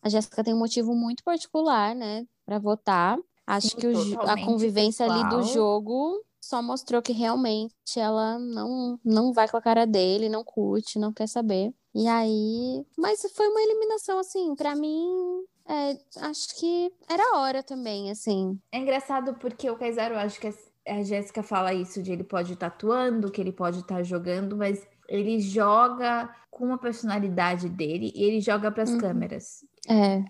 A 0.04 0.10
Jéssica 0.10 0.44
tem 0.44 0.54
um 0.54 0.60
motivo 0.60 0.94
muito 0.96 1.24
particular, 1.24 1.96
né, 1.96 2.26
pra 2.46 2.60
votar. 2.60 3.18
Acho 3.48 3.70
Sim, 3.70 3.78
que 3.80 3.88
o 3.88 4.22
a 4.28 4.38
convivência 4.46 5.06
ali 5.06 5.24
do 5.30 5.44
jogo 5.44 6.24
só 6.42 6.62
mostrou 6.62 7.02
que 7.02 7.14
realmente 7.14 7.74
ela 7.98 8.38
não, 8.38 9.00
não 9.04 9.34
vai 9.34 9.48
com 9.50 9.58
a 9.58 9.62
cara 9.62 9.86
dele, 9.88 10.30
não 10.30 10.44
curte, 10.44 11.00
não 11.00 11.14
quer 11.14 11.28
saber. 11.28 11.74
E 11.96 12.08
aí, 12.08 12.86
mas 12.98 13.22
foi 13.34 13.48
uma 13.48 13.62
eliminação 13.62 14.20
assim, 14.20 14.56
pra 14.56 14.76
mim, 14.76 15.44
é, 15.68 15.98
acho 16.28 16.56
que 16.60 16.92
era 17.10 17.38
hora 17.38 17.64
também, 17.64 18.12
assim. 18.12 18.60
É 18.72 18.80
engraçado 18.80 19.36
porque 19.36 19.70
o 19.70 19.78
Kaysar, 19.78 20.12
eu 20.12 20.18
acho 20.18 20.40
que 20.40 20.48
a 20.88 21.04
Jéssica 21.04 21.42
fala 21.44 21.74
isso 21.74 22.02
de 22.02 22.12
ele 22.12 22.24
pode 22.24 22.54
estar 22.54 22.68
atuando, 22.68 23.32
que 23.32 23.40
ele 23.40 23.52
pode 23.52 23.80
estar 23.80 24.04
jogando, 24.04 24.58
mas 24.58 24.86
ele 25.08 25.40
joga 25.40 26.34
com 26.50 26.74
a 26.74 26.78
personalidade 26.78 27.70
dele 27.70 28.12
e 28.16 28.24
ele 28.24 28.42
joga 28.42 28.72
para 28.72 28.84
as 28.84 28.90
Uhum. 28.92 29.00
câmeras. 29.00 29.64
É, 29.88 30.24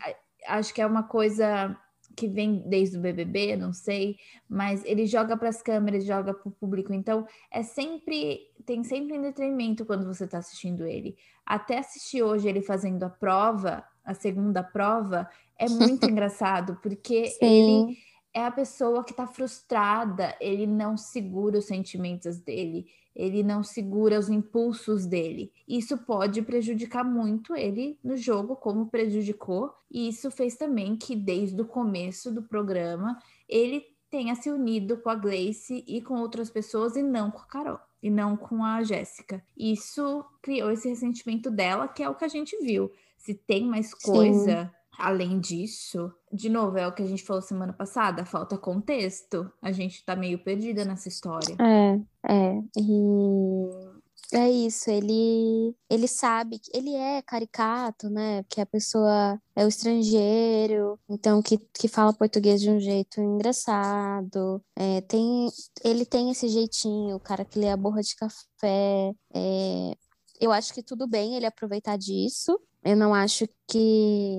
Acho 0.48 0.74
que 0.74 0.82
é 0.82 0.86
uma 0.86 1.04
coisa 1.04 1.78
que 2.16 2.28
vem 2.28 2.64
desde 2.68 2.98
o 2.98 3.02
BBB, 3.02 3.56
não 3.56 3.74
sei, 3.74 4.18
mas 4.48 4.84
ele 4.86 5.06
joga 5.06 5.36
para 5.36 5.50
as 5.50 5.62
câmeras, 5.62 6.06
joga 6.06 6.34
para 6.34 6.48
o 6.48 6.52
público. 6.52 6.94
Então, 6.94 7.26
é 7.52 7.64
sempre 7.64 8.52
tem 8.66 8.84
sempre 8.84 9.16
entretenimento 9.16 9.86
quando 9.86 10.06
você 10.06 10.26
está 10.26 10.38
assistindo 10.38 10.86
ele. 10.86 11.18
Até 11.46 11.80
assistir 11.80 12.22
hoje 12.22 12.48
ele 12.48 12.62
fazendo 12.62 13.04
a 13.04 13.10
prova, 13.10 13.84
a 14.06 14.14
segunda 14.14 14.64
prova, 14.64 15.28
é 15.58 15.68
muito 15.70 16.10
engraçado, 16.10 16.80
porque 16.82 17.36
ele 17.42 17.94
sim. 17.94 17.98
é 18.34 18.46
a 18.46 18.52
pessoa 18.52 19.04
que 19.04 19.14
tá 19.14 19.26
frustrada, 19.28 20.36
ele 20.40 20.68
não 20.68 20.96
segura 20.96 21.58
os 21.58 21.66
sentimentos 21.66 22.38
dele, 22.38 22.86
ele 23.16 23.44
não 23.44 23.64
segura 23.64 24.20
os 24.20 24.30
impulsos 24.30 25.06
dele. 25.06 25.52
Isso 25.68 25.98
pode 25.98 26.42
prejudicar 26.42 27.04
muito 27.04 27.56
ele 27.56 27.98
no 28.04 28.18
jogo, 28.18 28.56
como 28.56 28.88
prejudicou, 28.88 29.74
e 29.90 30.10
isso 30.10 30.32
fez 30.32 30.56
também 30.56 30.96
que 30.96 31.16
desde 31.16 31.62
o 31.62 31.66
começo 31.66 32.32
do 32.32 32.44
programa 32.44 33.18
ele 33.48 33.84
tenha 34.10 34.36
se 34.36 34.52
unido 34.52 34.98
com 34.98 35.10
a 35.10 35.16
Gleice 35.16 35.84
e 35.88 36.02
com 36.02 36.20
outras 36.20 36.50
pessoas 36.50 36.96
e 36.96 37.02
não 37.02 37.32
com 37.32 37.40
a 37.40 37.46
Carol 37.46 37.80
e 38.02 38.10
não 38.10 38.36
com 38.36 38.64
a 38.64 38.84
Jéssica. 38.84 39.42
Isso 39.58 40.26
criou 40.42 40.70
esse 40.70 40.90
ressentimento 40.90 41.50
dela, 41.50 41.88
que 41.88 42.04
é 42.04 42.10
o 42.10 42.16
que 42.16 42.26
a 42.26 42.28
gente 42.28 42.58
viu. 42.58 42.92
Se 43.18 43.34
tem 43.34 43.66
mais 43.66 43.94
coisa 43.94 44.66
Sim. 44.66 44.83
Além 44.98 45.40
disso, 45.40 46.12
de 46.32 46.50
novo, 46.50 46.78
é 46.78 46.88
o 46.88 46.94
que 46.94 47.04
a 47.04 47.06
gente 47.06 47.24
falou 47.24 47.42
semana 47.42 47.74
passada, 47.74 48.26
falta 48.26 48.58
contexto. 48.58 49.52
A 49.62 49.72
gente 49.72 50.04
tá 50.06 50.16
meio 50.16 50.44
perdida 50.44 50.86
nessa 50.86 51.08
história. 51.08 51.56
É, 51.60 52.00
é. 52.32 52.62
E 52.78 53.94
é 54.34 54.50
isso, 54.50 54.90
ele 54.90 55.76
ele 55.90 56.08
sabe 56.08 56.58
que 56.58 56.76
ele 56.76 56.96
é 56.96 57.22
caricato, 57.22 58.10
né? 58.10 58.44
Que 58.50 58.62
a 58.62 58.66
pessoa 58.66 59.40
é 59.56 59.64
o 59.64 59.68
estrangeiro, 59.68 61.00
então 61.08 61.42
que, 61.42 61.58
que 61.58 61.88
fala 61.88 62.14
português 62.14 62.60
de 62.60 62.70
um 62.70 62.80
jeito 62.80 63.22
engraçado. 63.22 64.60
É, 64.76 65.02
tem, 65.02 65.50
ele 65.84 66.06
tem 66.06 66.32
esse 66.32 66.48
jeitinho, 66.48 67.16
o 67.16 67.20
cara 67.20 67.46
que 67.46 67.60
lê 67.60 67.70
a 67.70 67.78
borra 67.78 68.02
de 68.02 68.16
café. 68.16 69.14
É, 69.34 69.96
eu 70.42 70.52
acho 70.52 70.74
que 70.74 70.82
tudo 70.82 71.08
bem 71.08 71.36
ele 71.36 71.46
aproveitar 71.46 71.98
disso. 71.98 72.60
Eu 72.84 72.98
não 72.98 73.14
acho 73.14 73.48
que 73.68 74.38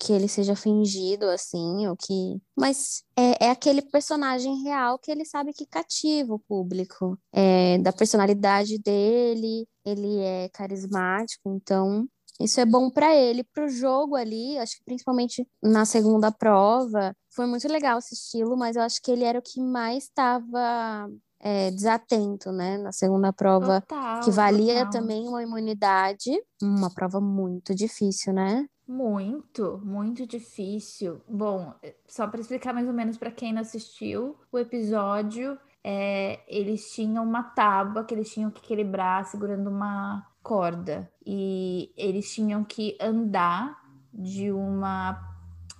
que 0.00 0.14
ele 0.14 0.26
seja 0.26 0.56
fingido 0.56 1.26
assim, 1.26 1.86
ou 1.86 1.94
que. 1.94 2.40
Mas 2.56 3.04
é, 3.14 3.46
é 3.46 3.50
aquele 3.50 3.82
personagem 3.82 4.62
real 4.62 4.98
que 4.98 5.10
ele 5.10 5.26
sabe 5.26 5.52
que 5.52 5.66
cativa 5.66 6.32
o 6.32 6.38
público. 6.38 7.18
É, 7.30 7.76
da 7.78 7.92
personalidade 7.92 8.78
dele, 8.78 9.68
ele 9.84 10.18
é 10.20 10.48
carismático, 10.48 11.50
então 11.54 12.08
isso 12.40 12.58
é 12.58 12.64
bom 12.64 12.88
para 12.90 13.14
ele, 13.14 13.44
para 13.44 13.66
o 13.66 13.68
jogo 13.68 14.16
ali. 14.16 14.56
Acho 14.58 14.78
que 14.78 14.84
principalmente 14.84 15.46
na 15.62 15.84
segunda 15.84 16.32
prova 16.32 17.14
foi 17.28 17.46
muito 17.46 17.68
legal 17.68 17.98
assisti-lo, 17.98 18.56
mas 18.56 18.76
eu 18.76 18.82
acho 18.82 19.02
que 19.02 19.10
ele 19.10 19.24
era 19.24 19.38
o 19.38 19.42
que 19.42 19.60
mais 19.60 20.04
estava 20.04 21.10
é, 21.38 21.70
desatento, 21.70 22.50
né? 22.50 22.78
Na 22.78 22.92
segunda 22.92 23.34
prova, 23.34 23.82
total, 23.82 24.22
que 24.22 24.30
valia 24.30 24.86
total. 24.86 24.90
também 24.90 25.28
uma 25.28 25.42
imunidade, 25.42 26.30
uma 26.62 26.90
prova 26.90 27.20
muito 27.20 27.74
difícil, 27.74 28.32
né? 28.32 28.66
Muito, 28.90 29.80
muito 29.84 30.26
difícil. 30.26 31.22
Bom, 31.28 31.72
só 32.08 32.26
para 32.26 32.40
explicar 32.40 32.74
mais 32.74 32.88
ou 32.88 32.92
menos 32.92 33.16
para 33.16 33.30
quem 33.30 33.52
não 33.52 33.60
assistiu 33.60 34.36
o 34.50 34.58
episódio, 34.58 35.56
é, 35.84 36.40
eles 36.48 36.92
tinham 36.92 37.22
uma 37.22 37.44
tábua 37.44 38.02
que 38.02 38.12
eles 38.12 38.34
tinham 38.34 38.50
que 38.50 38.58
equilibrar 38.58 39.24
segurando 39.26 39.70
uma 39.70 40.26
corda 40.42 41.08
e 41.24 41.92
eles 41.96 42.34
tinham 42.34 42.64
que 42.64 42.98
andar 43.00 43.80
de 44.12 44.50
uma, 44.50 45.22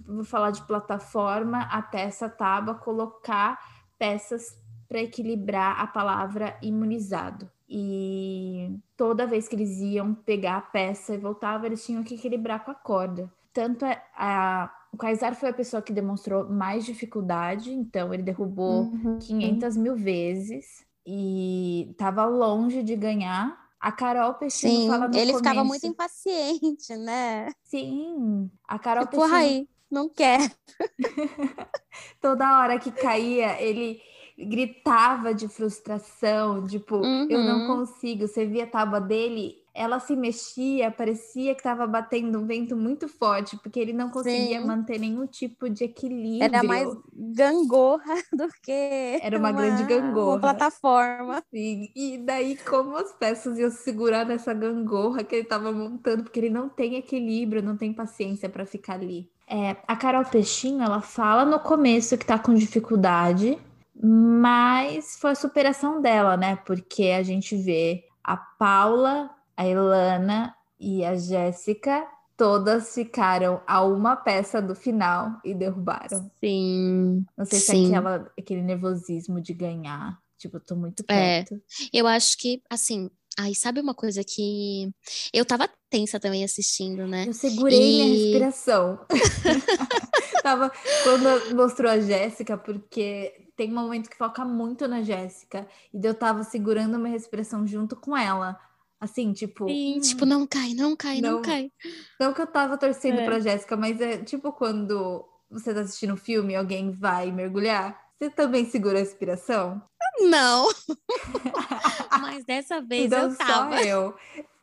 vou 0.07 0.23
falar 0.23 0.52
de 0.52 0.62
plataforma 0.62 1.62
até 1.62 2.02
essa 2.02 2.29
tábua, 2.29 2.76
colocar 2.76 3.59
peças 3.99 4.57
para 4.88 5.00
equilibrar 5.00 5.81
a 5.81 5.87
palavra 5.88 6.57
imunizado. 6.62 7.50
E 7.73 8.77
toda 8.97 9.29
vez 9.29 9.47
que 9.47 9.55
eles 9.55 9.79
iam 9.79 10.12
pegar 10.12 10.57
a 10.57 10.61
peça 10.61 11.15
e 11.15 11.19
voltavam, 11.19 11.67
eles 11.67 11.85
tinham 11.87 12.03
que 12.03 12.17
equilibrar 12.17 12.65
com 12.65 12.73
a 12.73 12.75
corda. 12.75 13.33
Tanto 13.53 13.85
a, 13.85 13.97
a 14.17 14.71
o 14.93 14.97
Kaysar 14.97 15.37
foi 15.37 15.50
a 15.50 15.53
pessoa 15.53 15.81
que 15.81 15.93
demonstrou 15.93 16.49
mais 16.49 16.85
dificuldade, 16.85 17.73
então 17.73 18.12
ele 18.12 18.25
derrubou 18.25 18.87
uhum. 18.87 19.19
500 19.21 19.77
mil 19.77 19.95
vezes 19.95 20.85
e 21.07 21.89
estava 21.93 22.25
longe 22.25 22.83
de 22.83 22.97
ganhar. 22.97 23.59
A 23.79 23.91
Carol 23.93 24.35
Peixinho 24.35 24.83
Sim, 24.83 24.89
fala 24.89 25.09
no 25.09 25.15
ele 25.15 25.33
começo... 25.33 25.39
ficava 25.39 25.65
muito 25.65 25.87
impaciente, 25.87 26.97
né? 26.97 27.50
Sim, 27.62 28.50
a 28.69 28.79
Carol 28.79 29.07
tipo, 29.07 29.17
Peixinho... 29.17 29.39
aí, 29.39 29.69
não 29.91 30.09
quer. 30.09 30.53
Toda 32.21 32.59
hora 32.59 32.79
que 32.79 32.91
caía, 32.91 33.62
ele 33.62 34.03
gritava 34.44 35.35
de 35.35 35.49
frustração, 35.49 36.66
tipo, 36.66 36.97
uhum. 36.97 37.26
eu 37.28 37.38
não 37.38 37.61
uhum. 37.61 37.66
consigo. 37.78 38.26
Você 38.26 38.47
via 38.47 38.64
a 38.64 38.66
tábua 38.66 39.00
dele, 39.00 39.61
ela 39.75 40.00
se 40.00 40.16
mexia, 40.16 40.90
parecia 40.90 41.54
que 41.54 41.61
estava 41.61 41.87
batendo 41.87 42.38
um 42.38 42.47
vento 42.47 42.76
muito 42.76 43.09
forte, 43.09 43.56
porque 43.59 43.78
ele 43.78 43.92
não 43.92 44.11
conseguia 44.11 44.61
Sim. 44.61 44.66
manter 44.66 44.99
nenhum 44.99 45.26
tipo 45.26 45.68
de 45.68 45.85
equilíbrio. 45.85 46.42
Era 46.42 46.62
mais 46.62 46.88
gangorra 47.14 48.14
do 48.32 48.49
que. 48.62 49.20
Era 49.23 49.38
uma, 49.38 49.50
uma 49.50 49.61
grande 49.61 49.85
gangorra. 49.85 50.32
Uma 50.32 50.40
plataforma. 50.40 51.42
Sim. 51.50 51.88
E 51.94 52.18
daí, 52.18 52.56
como 52.56 52.97
as 52.97 53.12
peças 53.12 53.59
iam 53.59 53.70
segurar 53.70 54.26
nessa 54.26 54.52
gangorra 54.52 55.23
que 55.23 55.35
ele 55.35 55.42
estava 55.42 55.70
montando, 55.70 56.25
porque 56.25 56.40
ele 56.40 56.50
não 56.50 56.68
tem 56.68 56.97
equilíbrio, 56.97 57.62
não 57.62 57.76
tem 57.76 57.92
paciência 57.92 58.49
para 58.49 58.66
ficar 58.66 58.94
ali. 58.94 59.30
É, 59.52 59.76
a 59.88 59.97
Carol 59.97 60.25
Peixinho, 60.25 60.80
ela 60.80 61.00
fala 61.00 61.44
no 61.44 61.59
começo 61.59 62.16
que 62.16 62.23
está 62.23 62.38
com 62.38 62.54
dificuldade, 62.54 63.59
mas 64.02 65.16
foi 65.21 65.33
a 65.33 65.35
superação 65.35 66.00
dela, 66.00 66.37
né? 66.37 66.57
Porque 66.64 67.04
a 67.09 67.23
gente 67.23 67.57
vê 67.57 68.04
a 68.25 68.37
Paula, 68.37 69.30
a 69.57 69.66
Elana 69.66 70.54
e 70.78 71.04
a 71.04 71.16
Jéssica 71.16 72.07
todas 72.37 72.95
ficaram 72.95 73.61
a 73.66 73.85
uma 73.85 74.16
peça 74.16 74.62
do 74.62 74.75
final 74.75 75.38
e 75.45 75.52
derrubaram. 75.52 76.30
Sim. 76.42 77.23
Não 77.37 77.45
sei 77.45 77.59
sim. 77.59 77.66
se 77.66 77.92
é 77.92 77.97
aquela, 77.99 78.33
aquele 78.38 78.62
nervosismo 78.62 79.42
de 79.42 79.52
ganhar. 79.52 80.19
Tipo, 80.38 80.57
eu 80.57 80.61
tô 80.61 80.75
muito 80.75 81.04
perto. 81.04 81.54
É, 81.54 81.59
eu 81.92 82.07
acho 82.07 82.38
que, 82.38 82.62
assim, 82.71 83.11
Ai, 83.38 83.54
sabe 83.54 83.80
uma 83.80 83.95
coisa 83.95 84.23
que 84.25 84.90
eu 85.33 85.45
tava 85.47 85.69
tensa 85.88 86.19
também 86.19 86.45
assistindo, 86.45 87.07
né? 87.07 87.25
Eu 87.26 87.33
segurei 87.33 87.78
e... 87.78 88.02
minha 88.02 88.14
respiração. 88.14 88.99
tava 90.42 90.71
quando 91.04 91.54
mostrou 91.54 91.90
a 91.90 92.00
Jéssica, 92.00 92.59
porque 92.59 93.33
tem 93.61 93.71
um 93.71 93.75
momento 93.75 94.09
que 94.09 94.17
foca 94.17 94.43
muito 94.43 94.88
na 94.88 95.02
Jéssica. 95.02 95.69
E 95.93 96.00
eu 96.02 96.14
tava 96.14 96.43
segurando 96.45 96.97
uma 96.97 97.09
respiração 97.09 97.67
junto 97.67 97.95
com 97.95 98.17
ela. 98.17 98.59
Assim, 98.99 99.35
tipo. 99.35 99.69
Sim, 99.69 99.99
hum, 99.99 100.00
tipo, 100.00 100.25
não 100.25 100.47
cai, 100.47 100.73
não 100.73 100.97
cai, 100.97 101.21
não, 101.21 101.33
não 101.33 101.43
cai. 101.43 101.71
Não 102.19 102.33
que 102.33 102.40
eu 102.40 102.47
tava 102.47 102.79
torcendo 102.79 103.21
é. 103.21 103.25
pra 103.26 103.38
Jéssica, 103.38 103.76
mas 103.76 104.00
é 104.00 104.17
tipo 104.17 104.50
quando 104.50 105.26
você 105.50 105.75
tá 105.75 105.81
assistindo 105.81 106.14
um 106.14 106.17
filme 106.17 106.55
e 106.55 106.57
alguém 106.57 106.90
vai 106.90 107.31
mergulhar. 107.31 108.00
Você 108.19 108.31
também 108.31 108.64
segura 108.64 108.97
a 108.97 109.00
respiração? 109.00 109.83
Não. 110.21 110.67
mas 112.19 112.43
dessa 112.47 112.81
vez 112.81 113.07
então, 113.07 113.29
eu 113.29 113.37
tava. 113.37 113.76
Só 113.76 113.85
eu. 113.85 114.14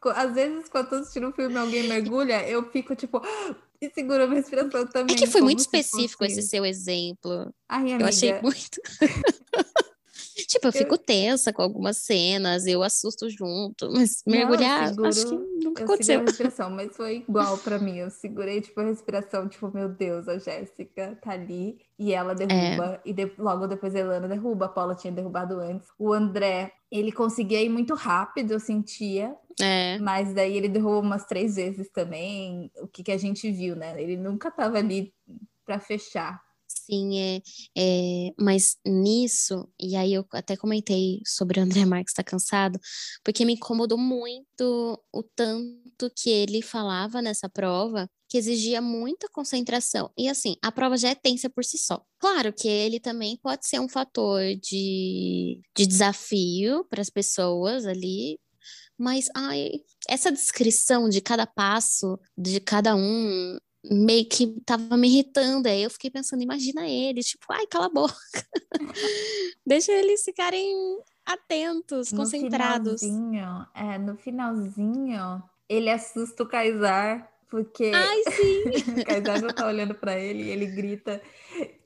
Às 0.05 0.33
vezes, 0.33 0.69
quando 0.69 0.85
eu 0.85 0.89
tô 0.89 0.95
assistindo 0.97 1.27
um 1.27 1.31
filme 1.31 1.55
e 1.55 1.57
alguém 1.57 1.87
mergulha, 1.87 2.47
eu 2.47 2.69
fico 2.69 2.95
tipo 2.95 3.21
e 3.81 3.89
segura 3.89 4.25
a 4.25 4.29
respiração 4.29 4.87
também. 4.87 5.15
É 5.15 5.19
que 5.19 5.27
foi 5.27 5.41
muito 5.41 5.59
específico 5.59 6.23
fosse... 6.23 6.39
esse 6.39 6.49
seu 6.49 6.65
exemplo. 6.65 7.53
Ai, 7.67 7.81
amiga. 7.91 8.03
Eu 8.03 8.07
achei 8.07 8.41
muito. 8.41 8.79
tipo, 10.45 10.67
eu 10.67 10.71
fico 10.71 10.95
eu... 10.95 10.97
tensa 10.97 11.51
com 11.53 11.61
algumas 11.61 11.97
cenas, 11.97 12.65
eu 12.65 12.83
assusto 12.83 13.29
junto, 13.29 13.89
mas 13.91 14.21
mergulhar, 14.25 14.89
seguro, 14.89 15.07
acho 15.07 15.27
que 15.27 15.35
nunca 15.63 15.83
aconteceu. 15.83 16.19
a 16.19 16.23
respiração, 16.23 16.69
mas 16.69 16.95
foi 16.95 17.17
igual 17.27 17.57
para 17.57 17.79
mim. 17.79 17.97
Eu 17.97 18.09
segurei, 18.09 18.61
tipo, 18.61 18.79
a 18.79 18.83
respiração, 18.83 19.47
tipo, 19.47 19.71
meu 19.73 19.89
Deus, 19.89 20.27
a 20.27 20.37
Jéssica 20.37 21.17
tá 21.21 21.31
ali 21.31 21.79
e 21.97 22.13
ela 22.13 22.35
derruba, 22.35 22.95
é. 22.95 23.09
e 23.09 23.13
de... 23.13 23.31
logo 23.37 23.67
depois 23.67 23.95
a 23.95 23.99
Elana 23.99 24.27
derruba, 24.27 24.65
a 24.65 24.69
Paula 24.69 24.95
tinha 24.95 25.11
derrubado 25.11 25.59
antes. 25.59 25.87
O 25.97 26.13
André, 26.13 26.71
ele 26.91 27.11
conseguia 27.11 27.61
ir 27.61 27.69
muito 27.69 27.95
rápido, 27.95 28.51
eu 28.51 28.59
sentia, 28.59 29.35
é. 29.59 29.97
Mas 29.99 30.33
daí 30.33 30.55
ele 30.55 30.69
derrubou 30.69 31.01
umas 31.01 31.25
três 31.25 31.55
vezes 31.55 31.89
também. 31.89 32.71
O 32.77 32.87
que, 32.87 33.03
que 33.03 33.11
a 33.11 33.17
gente 33.17 33.51
viu, 33.51 33.75
né? 33.75 33.99
Ele 34.01 34.15
nunca 34.15 34.51
tava 34.51 34.77
ali 34.77 35.11
para 35.65 35.79
fechar. 35.79 36.41
Sim, 36.85 37.19
é, 37.19 37.41
é, 37.77 38.29
mas 38.39 38.77
nisso, 38.85 39.67
e 39.79 39.95
aí 39.95 40.13
eu 40.13 40.25
até 40.31 40.55
comentei 40.55 41.21
sobre 41.25 41.59
o 41.59 41.63
André 41.63 41.85
Marques 41.85 42.11
estar 42.11 42.23
tá 42.23 42.29
cansado, 42.29 42.79
porque 43.23 43.45
me 43.45 43.53
incomodou 43.53 43.97
muito 43.97 45.01
o 45.11 45.23
tanto 45.23 46.11
que 46.15 46.29
ele 46.29 46.61
falava 46.61 47.21
nessa 47.21 47.49
prova, 47.49 48.09
que 48.29 48.37
exigia 48.37 48.81
muita 48.81 49.29
concentração. 49.29 50.11
E 50.17 50.27
assim, 50.27 50.55
a 50.61 50.71
prova 50.71 50.97
já 50.97 51.09
é 51.09 51.15
tensa 51.15 51.49
por 51.49 51.63
si 51.63 51.77
só. 51.77 52.03
Claro 52.19 52.53
que 52.53 52.67
ele 52.67 52.99
também 52.99 53.37
pode 53.37 53.67
ser 53.67 53.79
um 53.79 53.89
fator 53.89 54.41
de, 54.61 55.61
de 55.75 55.85
desafio 55.85 56.85
para 56.85 57.01
as 57.01 57.09
pessoas 57.09 57.85
ali, 57.85 58.39
mas 58.97 59.29
ai, 59.35 59.71
essa 60.09 60.31
descrição 60.31 61.07
de 61.07 61.21
cada 61.21 61.45
passo, 61.45 62.19
de 62.37 62.59
cada 62.59 62.95
um, 62.95 63.57
meio 63.89 64.27
que 64.27 64.59
tava 64.65 64.97
me 64.97 65.07
irritando. 65.07 65.67
Aí 65.67 65.83
eu 65.83 65.89
fiquei 65.89 66.09
pensando, 66.09 66.41
imagina 66.41 66.87
eles, 66.87 67.27
tipo, 67.27 67.45
ai, 67.51 67.65
cala 67.67 67.85
a 67.85 67.89
boca. 67.89 68.15
Deixa 69.65 69.91
eles 69.91 70.23
ficarem 70.23 70.99
atentos, 71.25 72.11
no 72.11 72.19
concentrados. 72.19 73.01
Finalzinho, 73.01 73.67
é, 73.73 73.97
no 73.97 74.15
finalzinho, 74.15 75.43
ele 75.67 75.89
assusta 75.89 76.43
o 76.43 76.47
Kaysar 76.47 77.29
Porque 77.49 77.91
Ai, 77.93 78.23
sim! 78.33 79.01
o 79.01 79.05
Kaysar 79.05 79.41
não 79.41 79.49
tá 79.49 79.67
olhando 79.67 79.95
pra 79.95 80.19
ele 80.19 80.43
e 80.43 80.49
ele 80.49 80.65
grita 80.65 81.21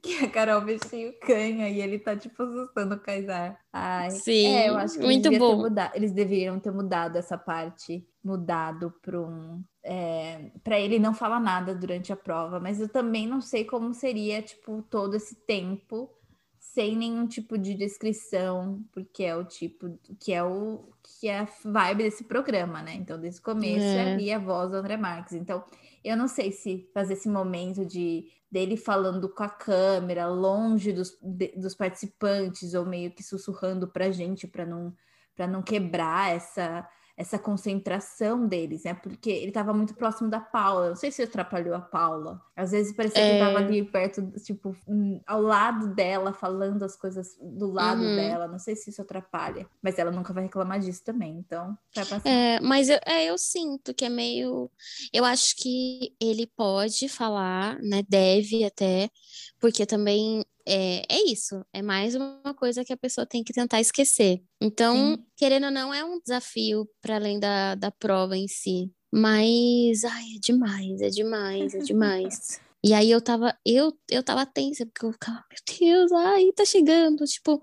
que 0.02 0.26
a 0.26 0.30
Carol 0.30 0.62
vestiu 0.62 1.14
canha 1.22 1.70
e 1.70 1.80
ele 1.80 2.00
tá, 2.00 2.16
tipo, 2.16 2.42
assustando 2.42 2.96
o 2.96 3.00
Kaysar. 3.00 3.60
Ai, 3.72 4.10
Sim, 4.10 4.48
é, 4.48 4.70
eu 4.70 4.78
acho 4.78 4.98
que 4.98 5.06
muito 5.06 5.28
eles, 5.28 5.38
bom. 5.38 5.58
Mudado, 5.58 5.96
eles 5.96 6.12
deveriam 6.12 6.60
ter 6.60 6.72
mudado 6.72 7.18
essa 7.18 7.38
parte, 7.38 8.04
mudado 8.24 8.92
para 9.02 9.22
um. 9.22 9.64
É, 9.84 10.52
para 10.64 10.80
ele 10.80 10.98
não 10.98 11.14
falar 11.14 11.40
nada 11.40 11.76
durante 11.76 12.12
a 12.12 12.16
prova, 12.16 12.60
mas 12.60 12.80
eu 12.80 12.90
também 12.90 13.28
não 13.28 13.42
sei 13.42 13.64
como 13.64 13.94
seria, 13.94 14.42
tipo, 14.42 14.82
todo 14.90 15.16
esse 15.16 15.36
tempo 15.36 16.10
sem 16.74 16.96
nenhum 16.96 17.28
tipo 17.28 17.58
de 17.58 17.74
descrição, 17.74 18.82
porque 18.94 19.24
é 19.24 19.36
o 19.36 19.44
tipo 19.44 20.00
que 20.20 20.32
é 20.32 20.42
o 20.42 20.90
que 21.04 21.28
é 21.28 21.40
a 21.40 21.48
vibe 21.66 22.04
desse 22.04 22.24
programa, 22.24 22.82
né? 22.82 22.94
Então, 22.94 23.20
desde 23.20 23.42
o 23.42 23.44
começo 23.44 23.86
é. 23.86 24.14
ali 24.14 24.32
a 24.32 24.40
voz 24.40 24.72
do 24.72 24.78
André 24.78 24.96
Marques. 24.96 25.34
Então, 25.34 25.64
eu 26.04 26.16
não 26.16 26.28
sei 26.28 26.52
se 26.52 26.90
fazer 26.94 27.14
esse 27.14 27.28
momento 27.28 27.86
de 27.86 28.26
dele 28.50 28.78
falando 28.78 29.28
com 29.30 29.44
a 29.44 29.50
câmera, 29.50 30.28
longe 30.28 30.94
dos, 30.94 31.18
de, 31.22 31.50
dos 31.58 31.76
participantes, 31.76 32.74
ou 32.74 32.86
meio 32.86 33.12
que 33.12 33.24
sussurrando 33.24 33.88
pra 33.88 34.12
gente 34.12 34.48
para 34.48 34.66
não 34.66 34.94
para 35.36 35.48
não 35.48 35.62
quebrar 35.62 36.36
essa 36.36 36.88
essa 37.18 37.38
concentração 37.38 38.48
deles, 38.48 38.84
né? 38.84 38.94
Porque 38.94 39.30
ele 39.30 39.50
estava 39.50 39.74
muito 39.74 39.94
próximo 39.94 40.30
da 40.30 40.40
Paula. 40.40 40.90
Não 40.90 40.96
sei 40.96 41.12
se 41.12 41.22
atrapalhou 41.22 41.76
a 41.76 41.82
Paula. 41.82 42.42
Às 42.56 42.72
vezes 42.72 42.96
parecia 42.96 43.22
é... 43.22 43.24
que 43.24 43.36
ele 43.36 43.44
estava 43.44 43.66
ali 43.66 43.84
perto, 43.84 44.32
tipo, 44.44 44.76
hum, 44.88 45.22
ao 45.26 45.42
lado 45.42 45.94
dela, 45.94 46.34
falando 46.34 46.84
as 46.84 46.96
coisas 46.96 47.38
do 47.42 47.72
lado 47.72 48.02
uhum. 48.02 48.16
dela. 48.16 48.48
Não 48.48 48.60
sei 48.60 48.76
se 48.76 48.90
isso 48.90 49.02
atrapalha. 49.02 49.68
Mas 49.82 50.00
ela 50.00 50.12
nunca 50.12 50.34
vai 50.34 50.44
reclamar 50.44 50.80
disso 50.80 51.04
também. 51.04 51.38
Então, 51.38 51.78
vai 51.96 52.06
passar. 52.06 52.30
É, 52.30 52.60
mas 52.60 52.90
eu, 52.90 53.00
é, 53.06 53.26
eu 53.26 53.38
sinto 53.38 53.94
que 53.94 54.06
é 54.06 54.10
meio. 54.10 54.70
Eu 55.14 55.26
acho 55.26 55.56
que 55.58 56.16
ele 56.20 56.48
pode 56.48 57.08
falar, 57.10 57.80
né? 57.82 58.04
Deve 58.08 58.64
até, 58.64 59.10
porque 59.62 59.86
também 59.86 60.44
é, 60.68 61.04
é 61.08 61.32
isso, 61.32 61.64
é 61.72 61.82
mais 61.82 62.16
uma 62.16 62.54
coisa 62.58 62.84
que 62.84 62.92
a 62.92 62.98
pessoa 62.98 63.28
tem 63.28 63.44
que 63.44 63.54
tentar 63.54 63.80
esquecer. 63.80 64.42
Então, 64.60 65.16
Sim. 65.16 65.26
querendo 65.38 65.66
ou 65.66 65.72
não, 65.72 65.94
é 65.94 66.04
um 66.04 66.20
desafio 66.20 66.90
para 67.00 67.16
além 67.16 67.40
da, 67.40 67.76
da 67.76 67.92
prova 67.92 68.36
em 68.36 68.48
si. 68.48 68.92
Mas, 69.14 70.04
ai, 70.04 70.24
é 70.36 70.40
demais, 70.40 71.02
é 71.02 71.10
demais, 71.10 71.76
é 71.76 71.80
demais. 71.80 72.60
e 72.84 72.94
aí 72.94 73.12
eu 73.12 73.22
tava, 73.22 73.56
eu, 73.66 73.94
eu 74.10 74.24
tava 74.24 74.46
tensa, 74.46 74.86
porque 74.86 75.06
eu 75.06 75.12
ficava, 75.12 75.44
meu 75.50 75.80
Deus, 75.80 76.12
ai, 76.12 76.52
tá 76.56 76.66
chegando. 76.66 77.24
Tipo, 77.26 77.62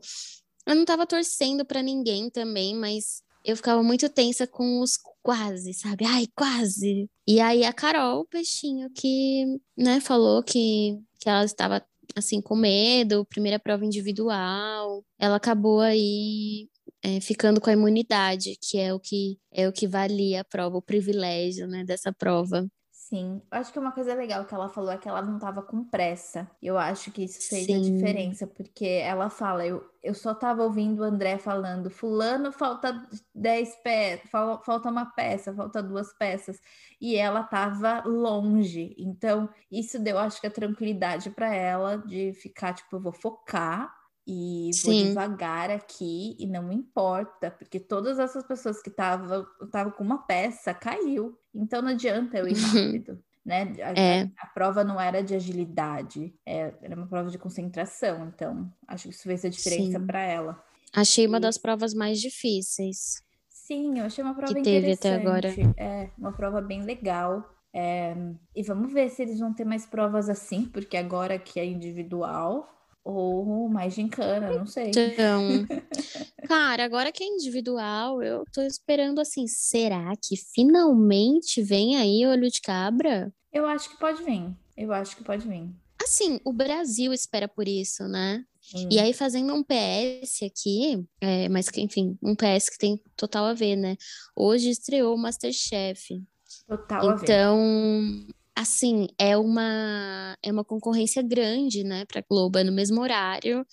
eu 0.67 0.77
não 0.77 0.85
tava 0.85 1.07
torcendo 1.07 1.65
para 1.65 1.83
ninguém 1.83 2.31
também, 2.31 2.77
mas 2.77 3.23
eu 3.45 3.57
ficava 3.57 3.83
muito 3.83 4.09
tensa 4.09 4.47
com 4.47 4.81
os 4.81 4.99
quase, 5.23 5.73
sabe? 5.75 6.05
Ai, 6.05 6.27
quase. 6.35 7.09
E 7.27 7.41
aí 7.41 7.65
a 7.65 7.73
Carol, 7.73 8.21
o 8.21 8.27
peixinho, 8.27 8.91
que, 8.95 9.45
né, 9.77 10.01
falou 10.01 10.43
que, 10.43 10.99
que 11.19 11.29
ela 11.29 11.45
estava 11.45 11.85
assim, 12.17 12.41
com 12.41 12.57
medo, 12.57 13.27
primeira 13.27 13.59
prova 13.59 13.85
individual, 13.85 15.05
ela 15.19 15.37
acabou 15.37 15.81
aí 15.81 16.69
é, 17.03 17.21
ficando 17.21 17.61
com 17.61 17.71
a 17.71 17.73
imunidade, 17.73 18.57
que 18.63 18.79
é 18.79 18.93
o 18.95 19.01
que 19.01 19.39
é 19.53 19.69
o 19.69 19.73
que 19.73 19.87
valia 19.87 20.41
a 20.43 20.45
prova, 20.45 20.77
o 20.79 20.83
privilégio, 20.83 21.67
né, 21.67 21.85
dessa 21.85 22.13
prova. 22.13 22.67
Sim, 23.09 23.41
eu 23.51 23.59
acho 23.59 23.73
que 23.73 23.79
uma 23.79 23.91
coisa 23.91 24.13
legal 24.13 24.45
que 24.45 24.55
ela 24.55 24.69
falou 24.69 24.91
é 24.91 24.99
que 24.99 25.09
ela 25.09 25.23
não 25.23 25.37
estava 25.37 25.63
com 25.63 25.83
pressa. 25.83 26.47
Eu 26.61 26.77
acho 26.77 27.11
que 27.11 27.25
isso 27.25 27.49
fez 27.49 27.65
Sim. 27.65 27.77
a 27.77 27.81
diferença, 27.81 28.47
porque 28.47 28.85
ela 28.85 29.31
fala, 29.31 29.67
eu, 29.67 29.83
eu 30.03 30.13
só 30.13 30.33
estava 30.33 30.63
ouvindo 30.63 31.01
o 31.01 31.05
André 31.05 31.39
falando, 31.39 31.89
fulano 31.89 32.53
falta 32.53 33.09
10 33.35 33.77
peças, 33.77 34.29
falta 34.31 34.91
uma 34.91 35.07
peça, 35.07 35.55
falta 35.55 35.83
duas 35.83 36.13
peças, 36.13 36.61
e 37.01 37.17
ela 37.17 37.41
estava 37.41 38.03
longe. 38.05 38.95
Então, 38.99 39.49
isso 39.73 39.99
deu, 39.99 40.19
acho 40.19 40.39
que 40.39 40.47
a 40.47 40.51
tranquilidade 40.51 41.31
para 41.31 41.55
ela 41.55 41.97
de 41.97 42.35
ficar, 42.35 42.75
tipo, 42.75 42.97
eu 42.97 43.01
vou 43.01 43.13
focar 43.13 43.98
e 44.31 44.71
vou 44.85 44.93
Sim. 44.93 45.05
devagar 45.05 45.71
aqui 45.71 46.37
e 46.39 46.47
não 46.47 46.71
importa, 46.71 47.51
porque 47.51 47.81
todas 47.81 48.19
essas 48.19 48.45
pessoas 48.45 48.83
que 48.83 48.91
estavam 48.91 49.91
com 49.97 50.05
uma 50.05 50.19
peça 50.19 50.75
caiu. 50.75 51.35
Então 51.55 51.81
não 51.81 51.89
adianta 51.89 52.37
eu 52.37 52.47
ir 52.47 52.53
rápido. 52.61 53.19
né? 53.43 53.73
A, 53.83 53.99
é. 53.99 54.23
a, 54.25 54.43
a, 54.43 54.47
prova 54.49 54.85
não 54.85 55.01
era 55.01 55.23
de 55.23 55.35
agilidade, 55.35 56.35
é, 56.45 56.75
era 56.83 56.95
uma 56.95 57.07
prova 57.07 57.31
de 57.31 57.39
concentração. 57.39 58.29
Então, 58.29 58.71
acho 58.87 59.05
que 59.05 59.15
isso 59.15 59.23
fez 59.23 59.47
a 59.47 59.49
diferença 59.49 59.99
para 59.99 60.21
ela. 60.21 60.63
Achei 60.93 61.25
e... 61.25 61.27
uma 61.27 61.41
das 61.41 61.57
provas 61.57 61.95
mais 61.95 62.21
difíceis. 62.21 63.23
Sim, 63.49 63.99
eu 63.99 64.05
achei 64.05 64.23
uma 64.23 64.35
prova 64.35 64.53
que 64.53 64.61
teve 64.61 64.93
até 64.93 65.15
agora. 65.15 65.49
É, 65.79 66.11
uma 66.19 66.33
prova 66.33 66.61
bem 66.61 66.83
legal. 66.83 67.49
É, 67.73 68.15
e 68.55 68.63
vamos 68.63 68.93
ver 68.93 69.09
se 69.09 69.23
eles 69.23 69.39
vão 69.39 69.55
ter 69.55 69.65
mais 69.65 69.87
provas 69.87 70.29
assim, 70.29 70.67
porque 70.67 70.99
agora 70.99 71.39
que 71.39 71.59
é 71.59 71.65
individual, 71.65 72.78
ou 73.05 73.69
mais 73.69 73.95
gincana, 73.95 74.51
não 74.51 74.67
sei. 74.67 74.91
Então, 74.91 75.67
cara, 76.47 76.85
agora 76.85 77.13
que 77.13 77.23
é 77.23 77.27
individual, 77.27 78.23
eu 78.23 78.45
tô 78.53 78.63
esperando 78.63 79.21
assim, 79.21 79.47
será 79.47 80.13
que 80.23 80.37
finalmente 80.37 81.63
vem 81.63 81.97
aí 81.97 82.27
olho 82.27 82.51
de 82.51 82.61
cabra? 82.61 83.33
Eu 83.53 83.67
acho 83.67 83.91
que 83.91 83.99
pode 83.99 84.23
vir. 84.23 84.55
Eu 84.77 84.93
acho 84.93 85.17
que 85.17 85.25
pode 85.25 85.47
vir. 85.49 85.69
Assim, 86.03 86.41
o 86.45 86.53
Brasil 86.53 87.13
espera 87.13 87.49
por 87.49 87.67
isso, 87.67 88.07
né? 88.07 88.45
Hum. 88.75 88.89
E 88.91 88.99
aí, 88.99 89.13
fazendo 89.13 89.55
um 89.55 89.63
PS 89.63 90.43
aqui, 90.45 91.05
é, 91.21 91.49
mas 91.49 91.69
que, 91.69 91.81
enfim, 91.81 92.17
um 92.23 92.35
PS 92.35 92.69
que 92.69 92.79
tem 92.79 93.03
total 93.17 93.47
a 93.47 93.55
ver, 93.55 93.77
né? 93.77 93.97
Hoje 94.37 94.71
estreou 94.71 95.15
o 95.15 95.19
Masterchef. 95.19 96.23
Total 96.67 97.17
então, 97.17 98.27
assim, 98.59 99.07
é 99.17 99.37
uma, 99.37 100.37
é 100.43 100.51
uma 100.51 100.65
concorrência 100.65 101.23
grande, 101.23 101.85
né, 101.85 102.05
para 102.07 102.25
Globo, 102.29 102.59
é 102.59 102.65
no 102.65 102.73
mesmo 102.73 103.01
horário. 103.01 103.65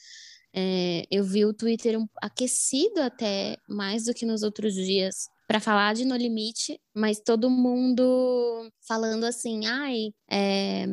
É, 0.54 1.04
eu 1.10 1.24
vi 1.24 1.44
o 1.44 1.54
Twitter 1.54 2.00
um, 2.00 2.08
aquecido 2.22 3.02
até 3.02 3.58
mais 3.68 4.06
do 4.06 4.14
que 4.14 4.26
nos 4.26 4.44
outros 4.44 4.76
dias 4.76 5.26
para 5.48 5.60
falar 5.60 5.96
de 5.96 6.06
No 6.06 6.16
Limite, 6.16 6.80
mas 6.96 7.20
todo 7.20 7.50
mundo 7.50 8.70
falando 8.88 9.24
assim, 9.26 9.66
ai, 9.66 10.12
é, 10.30 10.86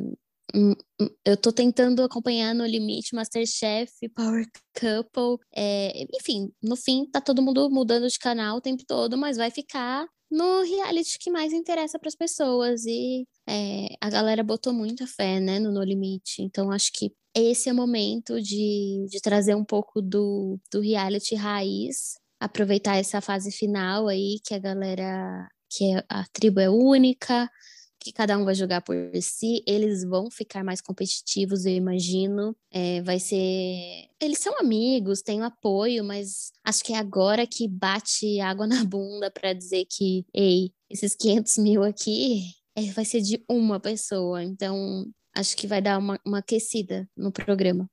hum, 0.54 0.74
hum, 1.00 1.08
eu 1.24 1.36
tô 1.36 1.52
tentando 1.52 2.02
acompanhar 2.02 2.54
No 2.54 2.64
Limite, 2.64 3.14
Masterchef, 3.14 3.92
Power 4.16 4.46
Couple, 4.74 5.38
é, 5.54 6.04
enfim, 6.18 6.50
no 6.62 6.76
fim 6.76 7.04
tá 7.10 7.20
todo 7.20 7.42
mundo 7.42 7.68
mudando 7.70 8.08
de 8.08 8.18
canal 8.18 8.56
o 8.56 8.60
tempo 8.60 8.84
todo, 8.86 9.18
mas 9.18 9.36
vai 9.36 9.50
ficar 9.50 10.06
no 10.32 10.62
reality 10.62 11.18
que 11.18 11.30
mais 11.30 11.52
interessa 11.52 11.98
para 11.98 12.08
as 12.08 12.16
pessoas. 12.16 12.86
E 12.86 13.26
é, 13.48 13.96
a 14.00 14.08
galera 14.10 14.42
botou 14.42 14.72
muita 14.72 15.06
fé, 15.06 15.40
né, 15.40 15.58
no 15.58 15.72
No 15.72 15.82
Limite. 15.82 16.42
Então, 16.42 16.70
acho 16.70 16.92
que 16.92 17.12
esse 17.34 17.68
é 17.68 17.72
o 17.72 17.76
momento 17.76 18.40
de, 18.40 19.06
de 19.08 19.20
trazer 19.20 19.54
um 19.54 19.64
pouco 19.64 20.02
do, 20.02 20.58
do 20.70 20.80
reality 20.80 21.34
raiz, 21.34 22.18
aproveitar 22.38 22.96
essa 22.96 23.20
fase 23.20 23.50
final 23.50 24.08
aí, 24.08 24.38
que 24.44 24.54
a 24.54 24.58
galera, 24.58 25.48
que 25.70 25.94
é, 25.94 26.04
a 26.08 26.24
tribo 26.32 26.60
é 26.60 26.68
única, 26.68 27.50
que 27.98 28.12
cada 28.12 28.36
um 28.36 28.44
vai 28.44 28.54
jogar 28.54 28.80
por 28.82 28.96
si, 29.20 29.62
eles 29.66 30.04
vão 30.04 30.28
ficar 30.30 30.64
mais 30.64 30.80
competitivos, 30.80 31.64
eu 31.64 31.72
imagino. 31.72 32.54
É, 32.70 33.00
vai 33.02 33.20
ser. 33.20 34.08
Eles 34.20 34.40
são 34.40 34.58
amigos, 34.58 35.22
têm 35.22 35.42
apoio, 35.42 36.04
mas 36.04 36.52
acho 36.64 36.82
que 36.82 36.92
é 36.92 36.98
agora 36.98 37.46
que 37.46 37.68
bate 37.68 38.40
água 38.40 38.66
na 38.84 38.84
bunda 38.84 39.30
para 39.30 39.52
dizer 39.52 39.86
que, 39.88 40.26
ei, 40.34 40.72
esses 40.90 41.14
500 41.14 41.58
mil 41.58 41.82
aqui 41.84 42.61
é, 42.76 42.82
vai 42.92 43.04
ser 43.04 43.20
de 43.20 43.44
uma 43.48 43.80
pessoa. 43.80 44.42
Então, 44.42 45.06
acho 45.34 45.56
que 45.56 45.66
vai 45.66 45.80
dar 45.80 45.98
uma, 45.98 46.18
uma 46.24 46.38
aquecida 46.38 47.08
no 47.16 47.32
programa 47.32 47.88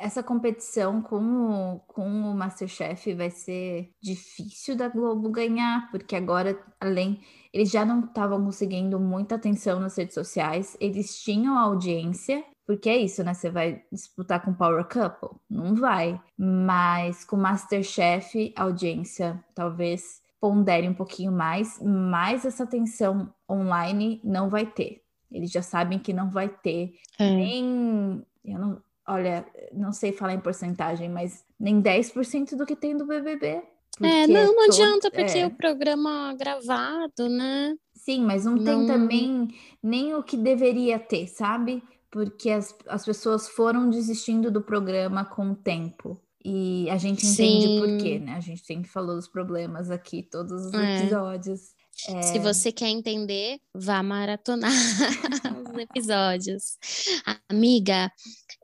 essa 0.00 0.22
competição 0.22 1.00
com 1.00 1.16
o, 1.16 1.80
com 1.86 2.06
o 2.06 2.34
Masterchef 2.34 3.14
vai 3.14 3.30
ser 3.30 3.90
difícil 4.00 4.76
da 4.76 4.88
Globo 4.88 5.30
ganhar, 5.30 5.90
porque 5.90 6.16
agora, 6.16 6.58
além, 6.80 7.20
eles 7.52 7.70
já 7.70 7.84
não 7.84 8.04
estavam 8.04 8.44
conseguindo 8.44 8.98
muita 9.00 9.34
atenção 9.36 9.80
nas 9.80 9.96
redes 9.96 10.14
sociais, 10.14 10.76
eles 10.80 11.22
tinham 11.22 11.58
audiência, 11.58 12.44
porque 12.66 12.88
é 12.88 12.96
isso, 12.96 13.22
né? 13.22 13.32
Você 13.32 13.48
vai 13.48 13.82
disputar 13.92 14.44
com 14.44 14.52
Power 14.52 14.84
Couple? 14.84 15.38
Não 15.48 15.74
vai. 15.74 16.20
Mas 16.36 17.24
com 17.24 17.36
Masterchef, 17.36 18.52
audiência 18.56 19.42
talvez 19.54 20.20
pondere 20.40 20.88
um 20.88 20.94
pouquinho 20.94 21.32
mais, 21.32 21.80
mas 21.82 22.44
essa 22.44 22.64
atenção 22.64 23.32
online 23.50 24.20
não 24.22 24.48
vai 24.48 24.66
ter. 24.66 25.02
Eles 25.30 25.50
já 25.50 25.62
sabem 25.62 25.98
que 25.98 26.12
não 26.12 26.30
vai 26.30 26.48
ter 26.48 26.94
é. 27.18 27.30
nem. 27.30 28.24
Eu 28.44 28.58
não, 28.58 28.82
olha, 29.06 29.44
não 29.72 29.92
sei 29.92 30.12
falar 30.12 30.34
em 30.34 30.40
porcentagem, 30.40 31.08
mas 31.08 31.44
nem 31.58 31.82
10% 31.82 32.56
do 32.56 32.66
que 32.66 32.76
tem 32.76 32.96
do 32.96 33.06
BBB. 33.06 33.62
É, 34.02 34.26
não, 34.26 34.54
não 34.54 34.64
adianta, 34.64 35.10
porque 35.10 35.38
é. 35.38 35.46
o 35.46 35.50
programa 35.50 36.34
gravado, 36.38 37.28
né? 37.28 37.74
Sim, 37.94 38.24
mas 38.24 38.44
não, 38.44 38.54
não, 38.54 38.64
tem 38.64 38.86
também 38.86 39.48
nem 39.82 40.14
o 40.14 40.22
que 40.22 40.36
deveria 40.36 40.98
ter, 40.98 41.26
sabe? 41.26 41.82
Porque 42.10 42.50
as, 42.50 42.74
as 42.88 43.04
pessoas 43.04 43.48
foram 43.48 43.88
desistindo 43.88 44.50
do 44.50 44.60
programa 44.60 45.24
com 45.24 45.50
o 45.50 45.56
tempo. 45.56 46.20
E 46.48 46.88
a 46.90 46.96
gente 46.96 47.26
entende 47.26 47.66
Sim. 47.66 47.80
por 47.80 47.98
quê, 47.98 48.20
né? 48.20 48.34
A 48.34 48.40
gente 48.40 48.64
sempre 48.64 48.88
falou 48.88 49.16
dos 49.16 49.26
problemas 49.26 49.90
aqui, 49.90 50.22
todos 50.22 50.66
os 50.66 50.74
é. 50.74 50.98
episódios. 51.00 51.74
É... 52.08 52.22
Se 52.22 52.38
você 52.38 52.70
quer 52.70 52.88
entender, 52.88 53.58
vá 53.74 54.00
maratonar 54.00 54.70
os 55.68 55.76
episódios. 55.76 56.76
Amiga, 57.48 58.12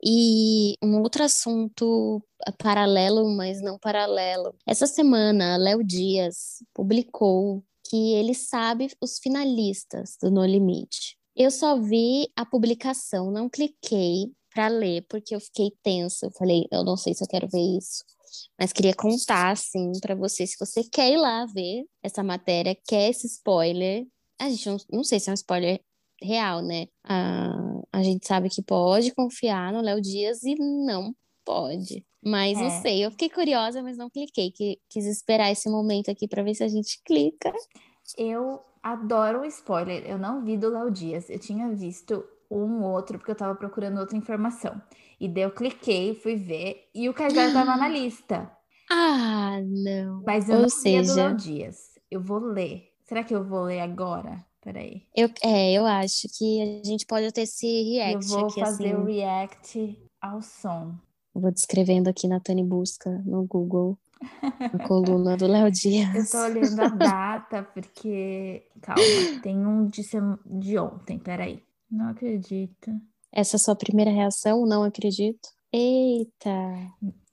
e 0.01 0.77
um 0.81 1.01
outro 1.01 1.25
assunto 1.25 2.23
paralelo, 2.57 3.29
mas 3.35 3.61
não 3.61 3.77
paralelo. 3.77 4.55
Essa 4.65 4.87
semana, 4.87 5.57
Léo 5.57 5.83
Dias 5.83 6.63
publicou 6.73 7.65
que 7.89 8.13
ele 8.13 8.33
sabe 8.33 8.95
os 9.01 9.19
finalistas 9.19 10.15
do 10.21 10.31
No 10.31 10.45
Limite. 10.45 11.17
Eu 11.35 11.51
só 11.51 11.77
vi 11.77 12.29
a 12.33 12.45
publicação, 12.45 13.29
não 13.29 13.49
cliquei 13.49 14.31
para 14.53 14.67
ler, 14.67 15.05
porque 15.09 15.35
eu 15.35 15.39
fiquei 15.39 15.71
tensa. 15.81 16.27
Eu 16.27 16.31
falei, 16.31 16.65
eu 16.71 16.83
não 16.83 16.95
sei 16.95 17.13
se 17.13 17.23
eu 17.23 17.27
quero 17.27 17.47
ver 17.47 17.77
isso. 17.77 18.03
Mas 18.59 18.73
queria 18.73 18.93
contar, 18.93 19.51
assim, 19.51 19.91
para 20.01 20.15
você, 20.15 20.45
se 20.45 20.57
você 20.59 20.83
quer 20.83 21.11
ir 21.11 21.17
lá 21.17 21.45
ver 21.45 21.85
essa 22.01 22.23
matéria, 22.23 22.77
quer 22.87 23.09
esse 23.09 23.27
spoiler. 23.27 24.05
A 24.39 24.49
gente 24.49 24.67
não, 24.67 24.77
não 24.91 25.03
sei 25.03 25.19
se 25.19 25.29
é 25.29 25.31
um 25.31 25.35
spoiler 25.35 25.79
real, 26.21 26.61
né? 26.61 26.87
A, 27.03 27.53
a 27.91 28.03
gente 28.03 28.25
sabe 28.25 28.49
que 28.49 28.61
pode 28.61 29.13
confiar 29.13 29.71
no 29.73 29.81
Léo 29.81 30.01
Dias 30.01 30.43
e 30.43 30.55
não 30.55 31.13
pode. 31.45 32.05
Mas 32.23 32.57
é. 32.57 32.61
não 32.61 32.81
sei, 32.81 33.05
eu 33.05 33.11
fiquei 33.11 33.29
curiosa, 33.29 33.83
mas 33.83 33.97
não 33.97 34.09
cliquei. 34.09 34.51
Que, 34.51 34.79
quis 34.89 35.05
esperar 35.05 35.51
esse 35.51 35.69
momento 35.69 36.09
aqui 36.09 36.27
para 36.27 36.43
ver 36.43 36.55
se 36.55 36.63
a 36.63 36.67
gente 36.67 37.01
clica. 37.03 37.51
Eu 38.17 38.61
adoro 38.81 39.41
o 39.41 39.45
spoiler. 39.45 40.05
Eu 40.05 40.17
não 40.17 40.43
vi 40.43 40.57
do 40.57 40.69
Léo 40.69 40.89
Dias. 40.89 41.29
Eu 41.29 41.39
tinha 41.39 41.69
visto 41.69 42.23
um 42.61 42.83
outro, 42.83 43.17
porque 43.17 43.31
eu 43.31 43.35
tava 43.35 43.55
procurando 43.55 43.99
outra 43.99 44.17
informação. 44.17 44.81
E 45.19 45.27
daí 45.27 45.43
eu 45.43 45.51
cliquei, 45.51 46.15
fui 46.15 46.35
ver, 46.35 46.89
e 46.93 47.07
o 47.07 47.13
Kaysar 47.13 47.53
tava 47.53 47.75
na 47.75 47.87
lista. 47.89 48.51
Ah, 48.89 49.59
não. 49.63 50.21
Mas 50.25 50.49
eu 50.49 50.55
Ou 50.55 50.61
não 50.63 50.69
seja... 50.69 51.13
do 51.13 51.15
Léo 51.15 51.35
Dias. 51.35 51.77
Eu 52.11 52.21
vou 52.21 52.39
ler. 52.39 52.89
Será 53.05 53.23
que 53.23 53.33
eu 53.33 53.43
vou 53.43 53.63
ler 53.63 53.79
agora? 53.79 54.45
Peraí. 54.61 55.03
Eu, 55.15 55.29
é, 55.43 55.73
eu 55.73 55.85
acho 55.85 56.27
que 56.37 56.61
a 56.61 56.87
gente 56.87 57.05
pode 57.05 57.31
ter 57.31 57.41
esse 57.41 57.67
react. 57.83 58.23
Eu 58.23 58.29
vou 58.29 58.45
aqui, 58.47 58.59
fazer 58.59 58.93
assim. 58.93 58.95
o 58.95 59.05
react 59.05 60.07
ao 60.21 60.41
som. 60.41 60.95
vou 61.33 61.51
descrevendo 61.51 62.09
aqui 62.09 62.27
na 62.27 62.39
Tani 62.39 62.63
Busca 62.63 63.09
no 63.25 63.45
Google. 63.45 63.97
A 64.59 64.87
coluna 64.87 65.35
do 65.35 65.47
Léo 65.47 65.69
Dias. 65.69 66.13
Eu 66.33 66.39
tô 66.39 66.45
olhando 66.45 66.81
a 66.81 66.87
data, 66.87 67.63
porque. 67.63 68.65
Calma, 68.81 69.41
tem 69.41 69.65
um 69.65 69.85
de, 69.85 70.01
sem... 70.01 70.21
de 70.45 70.77
ontem, 70.77 71.19
peraí. 71.19 71.61
Não 71.93 72.09
acredito. 72.09 72.91
Essa 73.31 73.55
é 73.55 73.57
a 73.57 73.59
sua 73.59 73.75
primeira 73.75 74.09
reação? 74.09 74.65
Não 74.65 74.83
acredito. 74.83 75.47
Eita. 75.71 76.49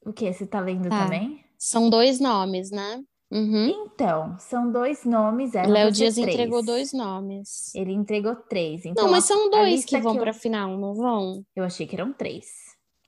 O 0.05 0.13
que? 0.13 0.31
Você 0.31 0.47
tá 0.47 0.61
lendo 0.61 0.89
tá. 0.89 1.05
também? 1.05 1.43
São 1.59 1.89
dois 1.89 2.21
nomes, 2.21 2.71
né? 2.71 3.03
Uhum. 3.31 3.69
Então, 3.87 4.37
são 4.39 4.71
dois 4.71 5.05
nomes. 5.05 5.53
Léo 5.55 5.91
Dias 5.91 6.17
três. 6.17 6.29
entregou 6.29 6.63
dois 6.63 6.93
nomes. 6.93 7.75
Ele 7.75 7.93
entregou 7.93 8.37
três. 8.37 8.85
Então, 8.85 9.05
não, 9.05 9.11
mas 9.11 9.25
são 9.25 9.49
dois 9.51 9.85
que 9.85 9.99
vão 9.99 10.13
que 10.13 10.19
eu... 10.19 10.23
para 10.23 10.33
final, 10.35 10.77
não 10.77 10.95
vão? 10.95 11.43
Eu 11.57 11.65
achei 11.65 11.87
que 11.87 11.95
eram 11.95 12.13
três. 12.13 12.47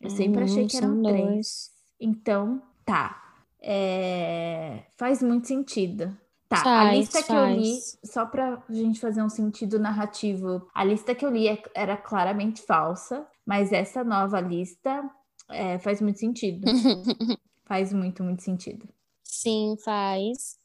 Eu 0.00 0.08
sempre 0.08 0.44
achei 0.44 0.66
que 0.66 0.76
eram 0.76 1.02
três. 1.02 1.26
Dois. 1.26 1.70
Então, 2.00 2.62
tá. 2.84 3.20
É... 3.60 4.84
Faz 4.96 5.22
muito 5.22 5.48
sentido. 5.48 6.16
Tá, 6.52 6.62
faz, 6.62 6.88
a 6.88 6.94
lista 6.94 7.22
faz. 7.22 7.26
que 7.26 7.32
eu 7.32 7.46
li, 7.46 7.80
só 8.04 8.26
pra 8.26 8.62
gente 8.68 9.00
fazer 9.00 9.22
um 9.22 9.28
sentido 9.30 9.78
narrativo, 9.78 10.68
a 10.74 10.84
lista 10.84 11.14
que 11.14 11.24
eu 11.24 11.30
li 11.30 11.48
é, 11.48 11.62
era 11.74 11.96
claramente 11.96 12.60
falsa, 12.60 13.26
mas 13.46 13.72
essa 13.72 14.04
nova 14.04 14.38
lista 14.38 15.02
é, 15.48 15.78
faz 15.78 16.02
muito 16.02 16.18
sentido. 16.18 16.66
faz 17.64 17.90
muito, 17.90 18.22
muito 18.22 18.42
sentido. 18.42 18.86
Sim, 19.24 19.76
faz. 19.82 20.58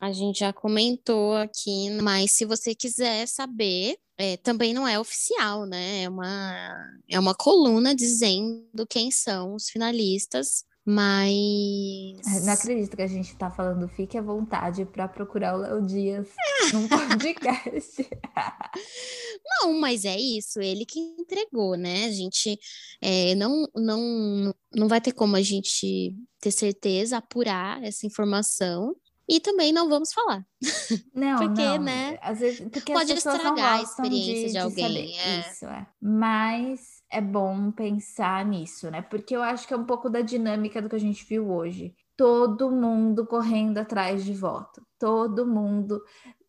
A 0.00 0.12
gente 0.12 0.40
já 0.40 0.52
comentou 0.52 1.36
aqui, 1.36 1.90
mas 2.02 2.32
se 2.32 2.44
você 2.44 2.74
quiser 2.74 3.26
saber, 3.28 3.96
é, 4.16 4.36
também 4.36 4.74
não 4.74 4.86
é 4.88 4.98
oficial, 4.98 5.66
né? 5.66 6.02
É 6.02 6.08
uma, 6.08 7.00
é 7.08 7.18
uma 7.18 7.34
coluna 7.34 7.94
dizendo 7.94 8.86
quem 8.88 9.12
são 9.12 9.54
os 9.54 9.70
finalistas. 9.70 10.64
Mas. 10.90 12.46
Não 12.46 12.52
acredito 12.54 12.96
que 12.96 13.02
a 13.02 13.06
gente 13.06 13.36
tá 13.36 13.50
falando, 13.50 13.86
fique 13.88 14.16
à 14.16 14.22
vontade 14.22 14.86
para 14.86 15.06
procurar 15.06 15.54
o 15.54 15.58
Léo 15.58 15.82
Dias 15.84 16.28
num 16.72 16.88
podcast. 16.88 18.08
não, 19.44 19.78
mas 19.78 20.06
é 20.06 20.18
isso, 20.18 20.62
ele 20.62 20.86
que 20.86 20.98
entregou, 20.98 21.76
né? 21.76 22.06
A 22.06 22.10
gente 22.10 22.58
é, 23.02 23.34
não, 23.34 23.68
não, 23.76 24.54
não 24.74 24.88
vai 24.88 24.98
ter 24.98 25.12
como 25.12 25.36
a 25.36 25.42
gente 25.42 26.16
ter 26.40 26.50
certeza, 26.50 27.18
apurar 27.18 27.84
essa 27.84 28.06
informação. 28.06 28.96
E 29.28 29.40
também 29.40 29.74
não 29.74 29.90
vamos 29.90 30.10
falar. 30.10 30.42
Não, 31.14 31.36
porque, 31.36 31.62
não. 31.62 31.82
né? 31.82 32.18
Às 32.22 32.40
vezes, 32.40 32.60
porque 32.60 32.94
pode 32.94 33.12
estragar 33.12 33.74
a 33.74 33.82
experiência 33.82 34.46
de, 34.46 34.52
de 34.52 34.58
alguém. 34.58 35.18
É. 35.18 35.40
Isso, 35.40 35.66
é. 35.66 35.86
Mas 36.00 36.97
é 37.10 37.20
bom 37.20 37.70
pensar 37.70 38.44
nisso, 38.44 38.90
né? 38.90 39.02
Porque 39.02 39.34
eu 39.34 39.42
acho 39.42 39.66
que 39.66 39.74
é 39.74 39.76
um 39.76 39.84
pouco 39.84 40.10
da 40.10 40.20
dinâmica 40.20 40.82
do 40.82 40.88
que 40.88 40.96
a 40.96 41.00
gente 41.00 41.24
viu 41.24 41.50
hoje. 41.50 41.94
Todo 42.16 42.70
mundo 42.70 43.26
correndo 43.26 43.78
atrás 43.78 44.24
de 44.24 44.34
voto, 44.34 44.82
todo 44.98 45.46
mundo 45.46 46.02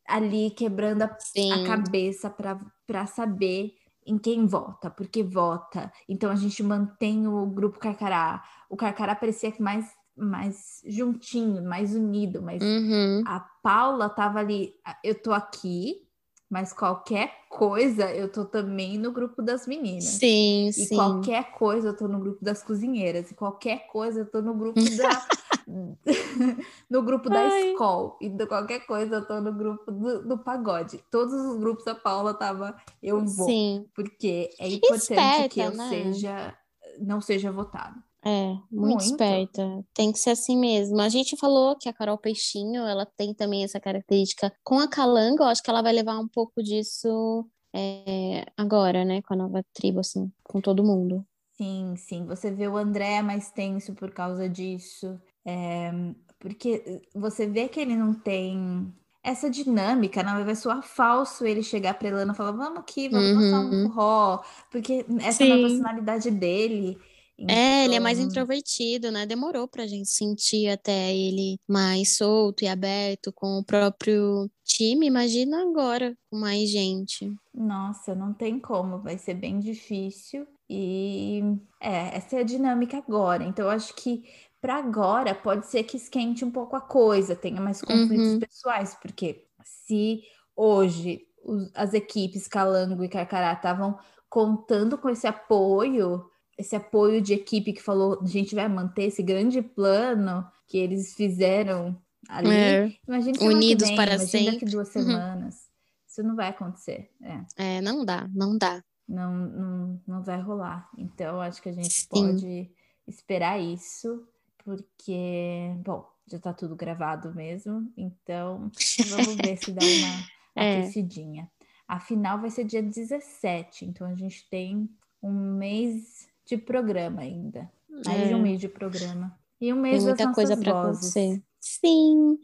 ali 0.07 0.49
quebrando 0.51 1.03
a, 1.03 1.05
a 1.05 1.67
cabeça 1.67 2.29
para 2.29 3.05
saber 3.05 3.73
em 4.05 4.17
quem 4.17 4.47
vota, 4.47 4.89
porque 4.89 5.21
vota. 5.21 5.91
Então 6.07 6.31
a 6.31 6.35
gente 6.35 6.63
mantém 6.63 7.27
o 7.27 7.45
grupo 7.45 7.79
Carcará. 7.79 8.43
O 8.69 8.75
Carcará 8.75 9.15
parecia 9.15 9.51
que 9.51 9.61
mais 9.61 9.85
mais 10.19 10.81
juntinho, 10.85 11.63
mais 11.63 11.95
unido, 11.95 12.41
mas 12.41 12.61
uhum. 12.61 13.23
a 13.25 13.39
Paula 13.63 14.09
tava 14.09 14.39
ali, 14.39 14.73
eu 15.01 15.15
tô 15.15 15.31
aqui, 15.31 16.01
mas 16.49 16.73
qualquer 16.73 17.31
coisa 17.47 18.11
eu 18.11 18.31
tô 18.31 18.43
também 18.43 18.97
no 18.97 19.11
grupo 19.11 19.39
das 19.41 19.67
meninas. 19.67 20.05
Sim, 20.05 20.69
e 20.69 20.73
sim. 20.73 20.95
qualquer 20.95 21.51
coisa 21.51 21.89
eu 21.89 21.95
tô 21.95 22.07
no 22.07 22.19
grupo 22.19 22.43
das 22.43 22.63
cozinheiras. 22.63 23.29
E 23.29 23.35
qualquer 23.35 23.85
coisa 23.87 24.21
eu 24.21 24.25
tô 24.25 24.41
no 24.41 24.55
grupo 24.55 24.79
da. 24.97 25.27
no 26.89 27.03
grupo 27.03 27.29
da 27.29 27.41
Ai. 27.41 27.71
escola. 27.71 28.15
E 28.19 28.29
de 28.29 28.47
qualquer 28.47 28.79
coisa 28.87 29.17
eu 29.17 29.27
tô 29.27 29.39
no 29.39 29.53
grupo 29.53 29.91
do, 29.91 30.27
do, 30.27 30.37
pagode. 30.39 31.03
Todos 31.11 31.33
os 31.33 31.59
grupos 31.59 31.85
a 31.85 31.93
Paula 31.93 32.33
tava. 32.33 32.75
Eu 33.01 33.23
vou. 33.23 33.47
Sim. 33.47 33.87
Porque 33.93 34.49
é 34.59 34.67
importante 34.67 35.49
que 35.49 35.59
eu 35.59 35.71
né? 35.71 35.89
seja. 35.89 36.57
Não 36.99 37.21
seja 37.21 37.51
votado. 37.51 38.01
É, 38.23 38.47
muito, 38.49 38.71
muito, 38.71 39.03
esperta. 39.03 39.85
Tem 39.93 40.11
que 40.11 40.19
ser 40.19 40.31
assim 40.31 40.57
mesmo. 40.57 40.99
A 40.99 41.09
gente 41.09 41.37
falou 41.37 41.77
que 41.77 41.87
a 41.87 41.93
Carol 41.93 42.17
Peixinho, 42.17 42.85
ela 42.85 43.05
tem 43.05 43.33
também 43.33 43.63
essa 43.63 43.79
característica. 43.79 44.51
Com 44.63 44.79
a 44.79 44.89
Calanga, 44.89 45.43
eu 45.43 45.47
acho 45.47 45.63
que 45.63 45.69
ela 45.69 45.81
vai 45.81 45.93
levar 45.93 46.19
um 46.19 46.27
pouco 46.27 46.61
disso 46.61 47.47
é, 47.73 48.45
agora, 48.57 49.05
né? 49.05 49.21
Com 49.21 49.33
a 49.33 49.37
nova 49.37 49.63
tribo, 49.73 50.01
assim, 50.01 50.31
com 50.43 50.59
todo 50.59 50.83
mundo. 50.83 51.25
Sim, 51.53 51.95
sim. 51.97 52.25
Você 52.25 52.51
vê 52.51 52.67
o 52.67 52.77
André 52.77 53.21
mais 53.21 53.51
tenso 53.51 53.93
por 53.93 54.11
causa 54.11 54.49
disso. 54.49 55.19
É, 55.45 55.91
porque 56.39 57.01
você 57.13 57.47
vê 57.47 57.67
que 57.67 57.79
ele 57.79 57.95
não 57.95 58.13
tem 58.13 58.93
essa 59.21 59.49
dinâmica, 59.49 60.23
não 60.23 60.43
vai 60.43 60.55
soar 60.55 60.81
falso 60.81 61.45
ele 61.45 61.61
chegar 61.61 61.93
pra 61.95 62.07
Elana 62.07 62.33
e 62.33 62.35
falar, 62.35 62.51
vamos 62.51 62.79
aqui, 62.79 63.09
vamos 63.09 63.31
uhum. 63.31 63.35
passar 63.35 63.59
um 63.59 63.89
forró, 63.89 64.43
porque 64.71 65.05
essa 65.19 65.43
Sim. 65.43 65.51
é 65.51 65.55
a 65.55 65.67
personalidade 65.67 66.31
dele. 66.31 66.97
Então... 67.39 67.55
É, 67.55 67.85
ele 67.85 67.95
é 67.95 67.99
mais 67.99 68.19
então 68.19 68.29
introvertido, 68.29 69.11
né? 69.11 69.25
Demorou 69.25 69.67
pra 69.67 69.87
gente 69.87 70.09
sentir 70.09 70.67
até 70.67 71.15
ele 71.15 71.57
mais 71.67 72.17
solto 72.17 72.63
e 72.63 72.67
aberto 72.67 73.31
com 73.31 73.59
o 73.59 73.63
próprio 73.63 74.49
time. 74.65 75.07
Imagina 75.07 75.61
agora 75.61 76.15
com 76.29 76.37
mais 76.37 76.69
gente. 76.69 77.33
Nossa, 77.53 78.13
não 78.13 78.33
tem 78.33 78.59
como, 78.59 78.99
vai 78.99 79.17
ser 79.17 79.35
bem 79.35 79.59
difícil. 79.59 80.45
E 80.69 81.41
é, 81.81 82.17
essa 82.17 82.35
é 82.35 82.39
a 82.39 82.43
dinâmica 82.43 82.97
agora. 82.97 83.43
Então, 83.43 83.65
eu 83.65 83.71
acho 83.71 83.95
que 83.95 84.23
para 84.61 84.75
agora 84.75 85.33
pode 85.33 85.65
ser 85.67 85.83
que 85.83 85.95
esquente 85.95 86.43
um 86.43 86.51
pouco 86.51 86.75
a 86.75 86.81
coisa, 86.81 87.35
tenha 87.35 87.61
mais 87.61 87.81
conflitos 87.81 88.33
uhum. 88.33 88.39
pessoais, 88.39 88.97
porque 89.01 89.45
se 89.63 90.21
hoje 90.55 91.21
os, 91.43 91.71
as 91.73 91.93
equipes 91.93 92.47
Calango 92.47 93.03
e 93.03 93.09
Carcará 93.09 93.53
estavam 93.53 93.97
contando 94.29 94.97
com 94.97 95.09
esse 95.09 95.25
apoio 95.25 96.28
esse 96.59 96.75
apoio 96.75 97.21
de 97.21 97.33
equipe 97.33 97.71
que 97.71 97.81
falou, 97.81 98.19
a 98.21 98.25
gente 98.25 98.53
vai 98.53 98.67
manter 98.67 99.03
esse 99.03 99.23
grande 99.23 99.61
plano 99.61 100.45
que 100.67 100.77
eles 100.77 101.13
fizeram 101.15 101.97
ali. 102.27 102.51
É. 102.51 102.93
Imagina 103.07 103.37
Unidos 103.41 103.87
vem, 103.87 103.95
para 103.95 104.15
imagina 104.15 104.29
sempre. 104.29 104.51
daqui 104.51 104.65
duas 104.65 104.93
uhum. 104.93 105.03
semanas. 105.03 105.55
Uhum. 105.55 105.69
Isso 106.05 106.23
não 106.23 106.35
vai 106.35 106.49
acontecer. 106.49 107.09
É. 107.21 107.77
é, 107.77 107.81
não 107.81 108.03
dá, 108.03 108.27
não 108.35 108.57
dá. 108.57 108.83
Não, 109.07 109.33
não, 109.33 110.01
não 110.05 110.21
vai 110.21 110.41
rolar. 110.41 110.89
Então, 110.97 111.39
acho 111.39 111.61
que 111.61 111.69
a 111.69 111.73
gente 111.73 111.93
Sim. 111.93 112.07
pode 112.09 112.69
esperar 113.07 113.57
isso, 113.57 114.27
porque, 114.65 115.73
bom, 115.77 116.05
já 116.27 116.39
tá 116.39 116.53
tudo 116.53 116.75
gravado 116.75 117.33
mesmo. 117.33 117.89
Então, 117.95 118.69
vamos 119.07 119.35
ver 119.35 119.57
se 119.57 119.71
dá 119.71 119.81
uma 119.81 120.61
é. 120.61 120.79
aquecidinha. 120.81 121.49
A 121.87 121.99
final 121.99 122.39
vai 122.39 122.49
ser 122.49 122.65
dia 122.65 122.83
17, 122.83 123.85
então 123.85 124.05
a 124.05 124.13
gente 124.13 124.47
tem 124.49 124.89
um 125.23 125.55
mês 125.57 126.28
de 126.49 126.57
programa 126.57 127.21
ainda. 127.21 127.69
Mais 128.05 128.21
é. 128.21 128.27
de 128.29 128.35
um 128.35 128.41
mês 128.41 128.59
de 128.59 128.67
programa. 128.67 129.37
E 129.61 129.71
um 129.71 129.79
mês 129.79 130.03
Tem 130.03 130.07
muita 130.07 130.33
coisa 130.33 130.57
para 130.57 130.81
acontecer. 130.81 131.41
Sim. 131.59 132.37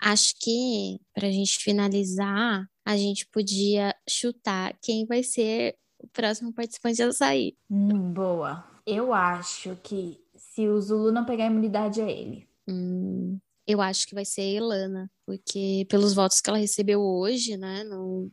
Acho 0.00 0.34
que 0.40 1.00
para 1.14 1.28
a 1.28 1.30
gente 1.30 1.58
finalizar, 1.58 2.66
a 2.84 2.96
gente 2.96 3.26
podia 3.26 3.94
chutar 4.08 4.76
quem 4.82 5.06
vai 5.06 5.22
ser 5.22 5.76
o 5.98 6.08
próximo 6.08 6.52
participante 6.52 7.02
a 7.02 7.12
sair. 7.12 7.56
Hum, 7.70 8.12
boa. 8.12 8.64
Eu 8.86 9.12
acho 9.12 9.76
que 9.82 10.18
se 10.34 10.66
o 10.66 10.80
Zulu 10.80 11.12
não 11.12 11.24
pegar 11.24 11.44
a 11.44 11.48
imunidade, 11.48 12.00
é 12.00 12.10
ele. 12.10 12.48
Hum, 12.68 13.38
eu 13.66 13.80
acho 13.80 14.06
que 14.06 14.14
vai 14.14 14.24
ser 14.24 14.40
a 14.40 14.44
Elana, 14.44 15.10
porque 15.26 15.86
pelos 15.90 16.14
votos 16.14 16.40
que 16.40 16.48
ela 16.48 16.58
recebeu 16.58 17.00
hoje, 17.02 17.56
né, 17.56 17.84
no, 17.84 18.30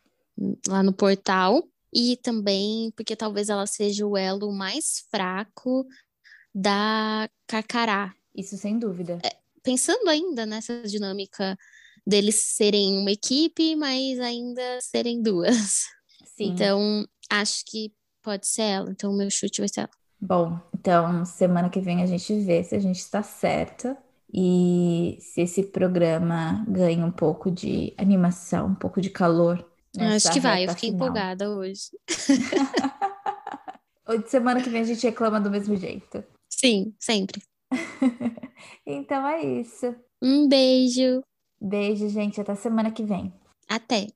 lá 0.67 0.81
no 0.81 0.93
portal, 0.93 1.63
e 1.95 2.17
também 2.17 2.91
porque 2.91 3.15
talvez 3.15 3.47
ela 3.47 3.65
seja 3.65 4.05
o 4.05 4.17
elo 4.17 4.51
mais 4.51 5.05
fraco 5.09 5.87
da 6.53 7.29
Carcará. 7.47 8.13
Isso 8.35 8.57
sem 8.57 8.77
dúvida. 8.77 9.19
É, 9.23 9.37
pensando 9.63 10.09
ainda 10.09 10.45
nessa 10.45 10.83
dinâmica 10.83 11.57
deles 12.05 12.35
serem 12.35 12.97
uma 12.99 13.11
equipe, 13.11 13.77
mas 13.77 14.19
ainda 14.19 14.61
serem 14.81 15.21
duas. 15.21 15.85
Sim. 16.35 16.49
Então, 16.51 17.07
acho 17.29 17.63
que 17.65 17.93
pode 18.21 18.45
ser 18.45 18.63
ela. 18.63 18.91
Então, 18.91 19.11
o 19.11 19.17
meu 19.17 19.29
chute 19.31 19.61
vai 19.61 19.69
ser 19.69 19.81
ela. 19.81 19.89
Bom, 20.19 20.59
então 20.73 21.23
semana 21.25 21.69
que 21.69 21.79
vem 21.79 22.01
a 22.01 22.05
gente 22.05 22.33
vê 22.39 22.63
se 22.63 22.73
a 22.73 22.79
gente 22.79 22.99
está 22.99 23.21
certa 23.21 23.97
e 24.33 25.17
se 25.19 25.41
esse 25.41 25.63
programa 25.63 26.65
ganha 26.67 27.05
um 27.05 27.11
pouco 27.11 27.51
de 27.51 27.93
animação, 27.97 28.67
um 28.67 28.75
pouco 28.75 28.99
de 28.99 29.09
calor. 29.09 29.63
Acho 29.99 30.31
que 30.31 30.39
vai, 30.39 30.65
eu 30.65 30.69
fiquei 30.69 30.91
final. 30.91 31.07
empolgada 31.07 31.49
hoje. 31.49 31.89
Hoje, 34.07 34.27
semana 34.27 34.61
que 34.61 34.69
vem 34.69 34.81
a 34.81 34.83
gente 34.83 35.03
reclama 35.03 35.41
do 35.41 35.49
mesmo 35.49 35.75
jeito. 35.75 36.23
Sim, 36.47 36.93
sempre. 36.99 37.41
então 38.85 39.27
é 39.27 39.43
isso. 39.43 39.95
Um 40.21 40.47
beijo. 40.47 41.23
Beijo, 41.59 42.07
gente. 42.09 42.39
Até 42.39 42.53
semana 42.55 42.91
que 42.91 43.03
vem. 43.03 43.33
Até. 43.67 44.07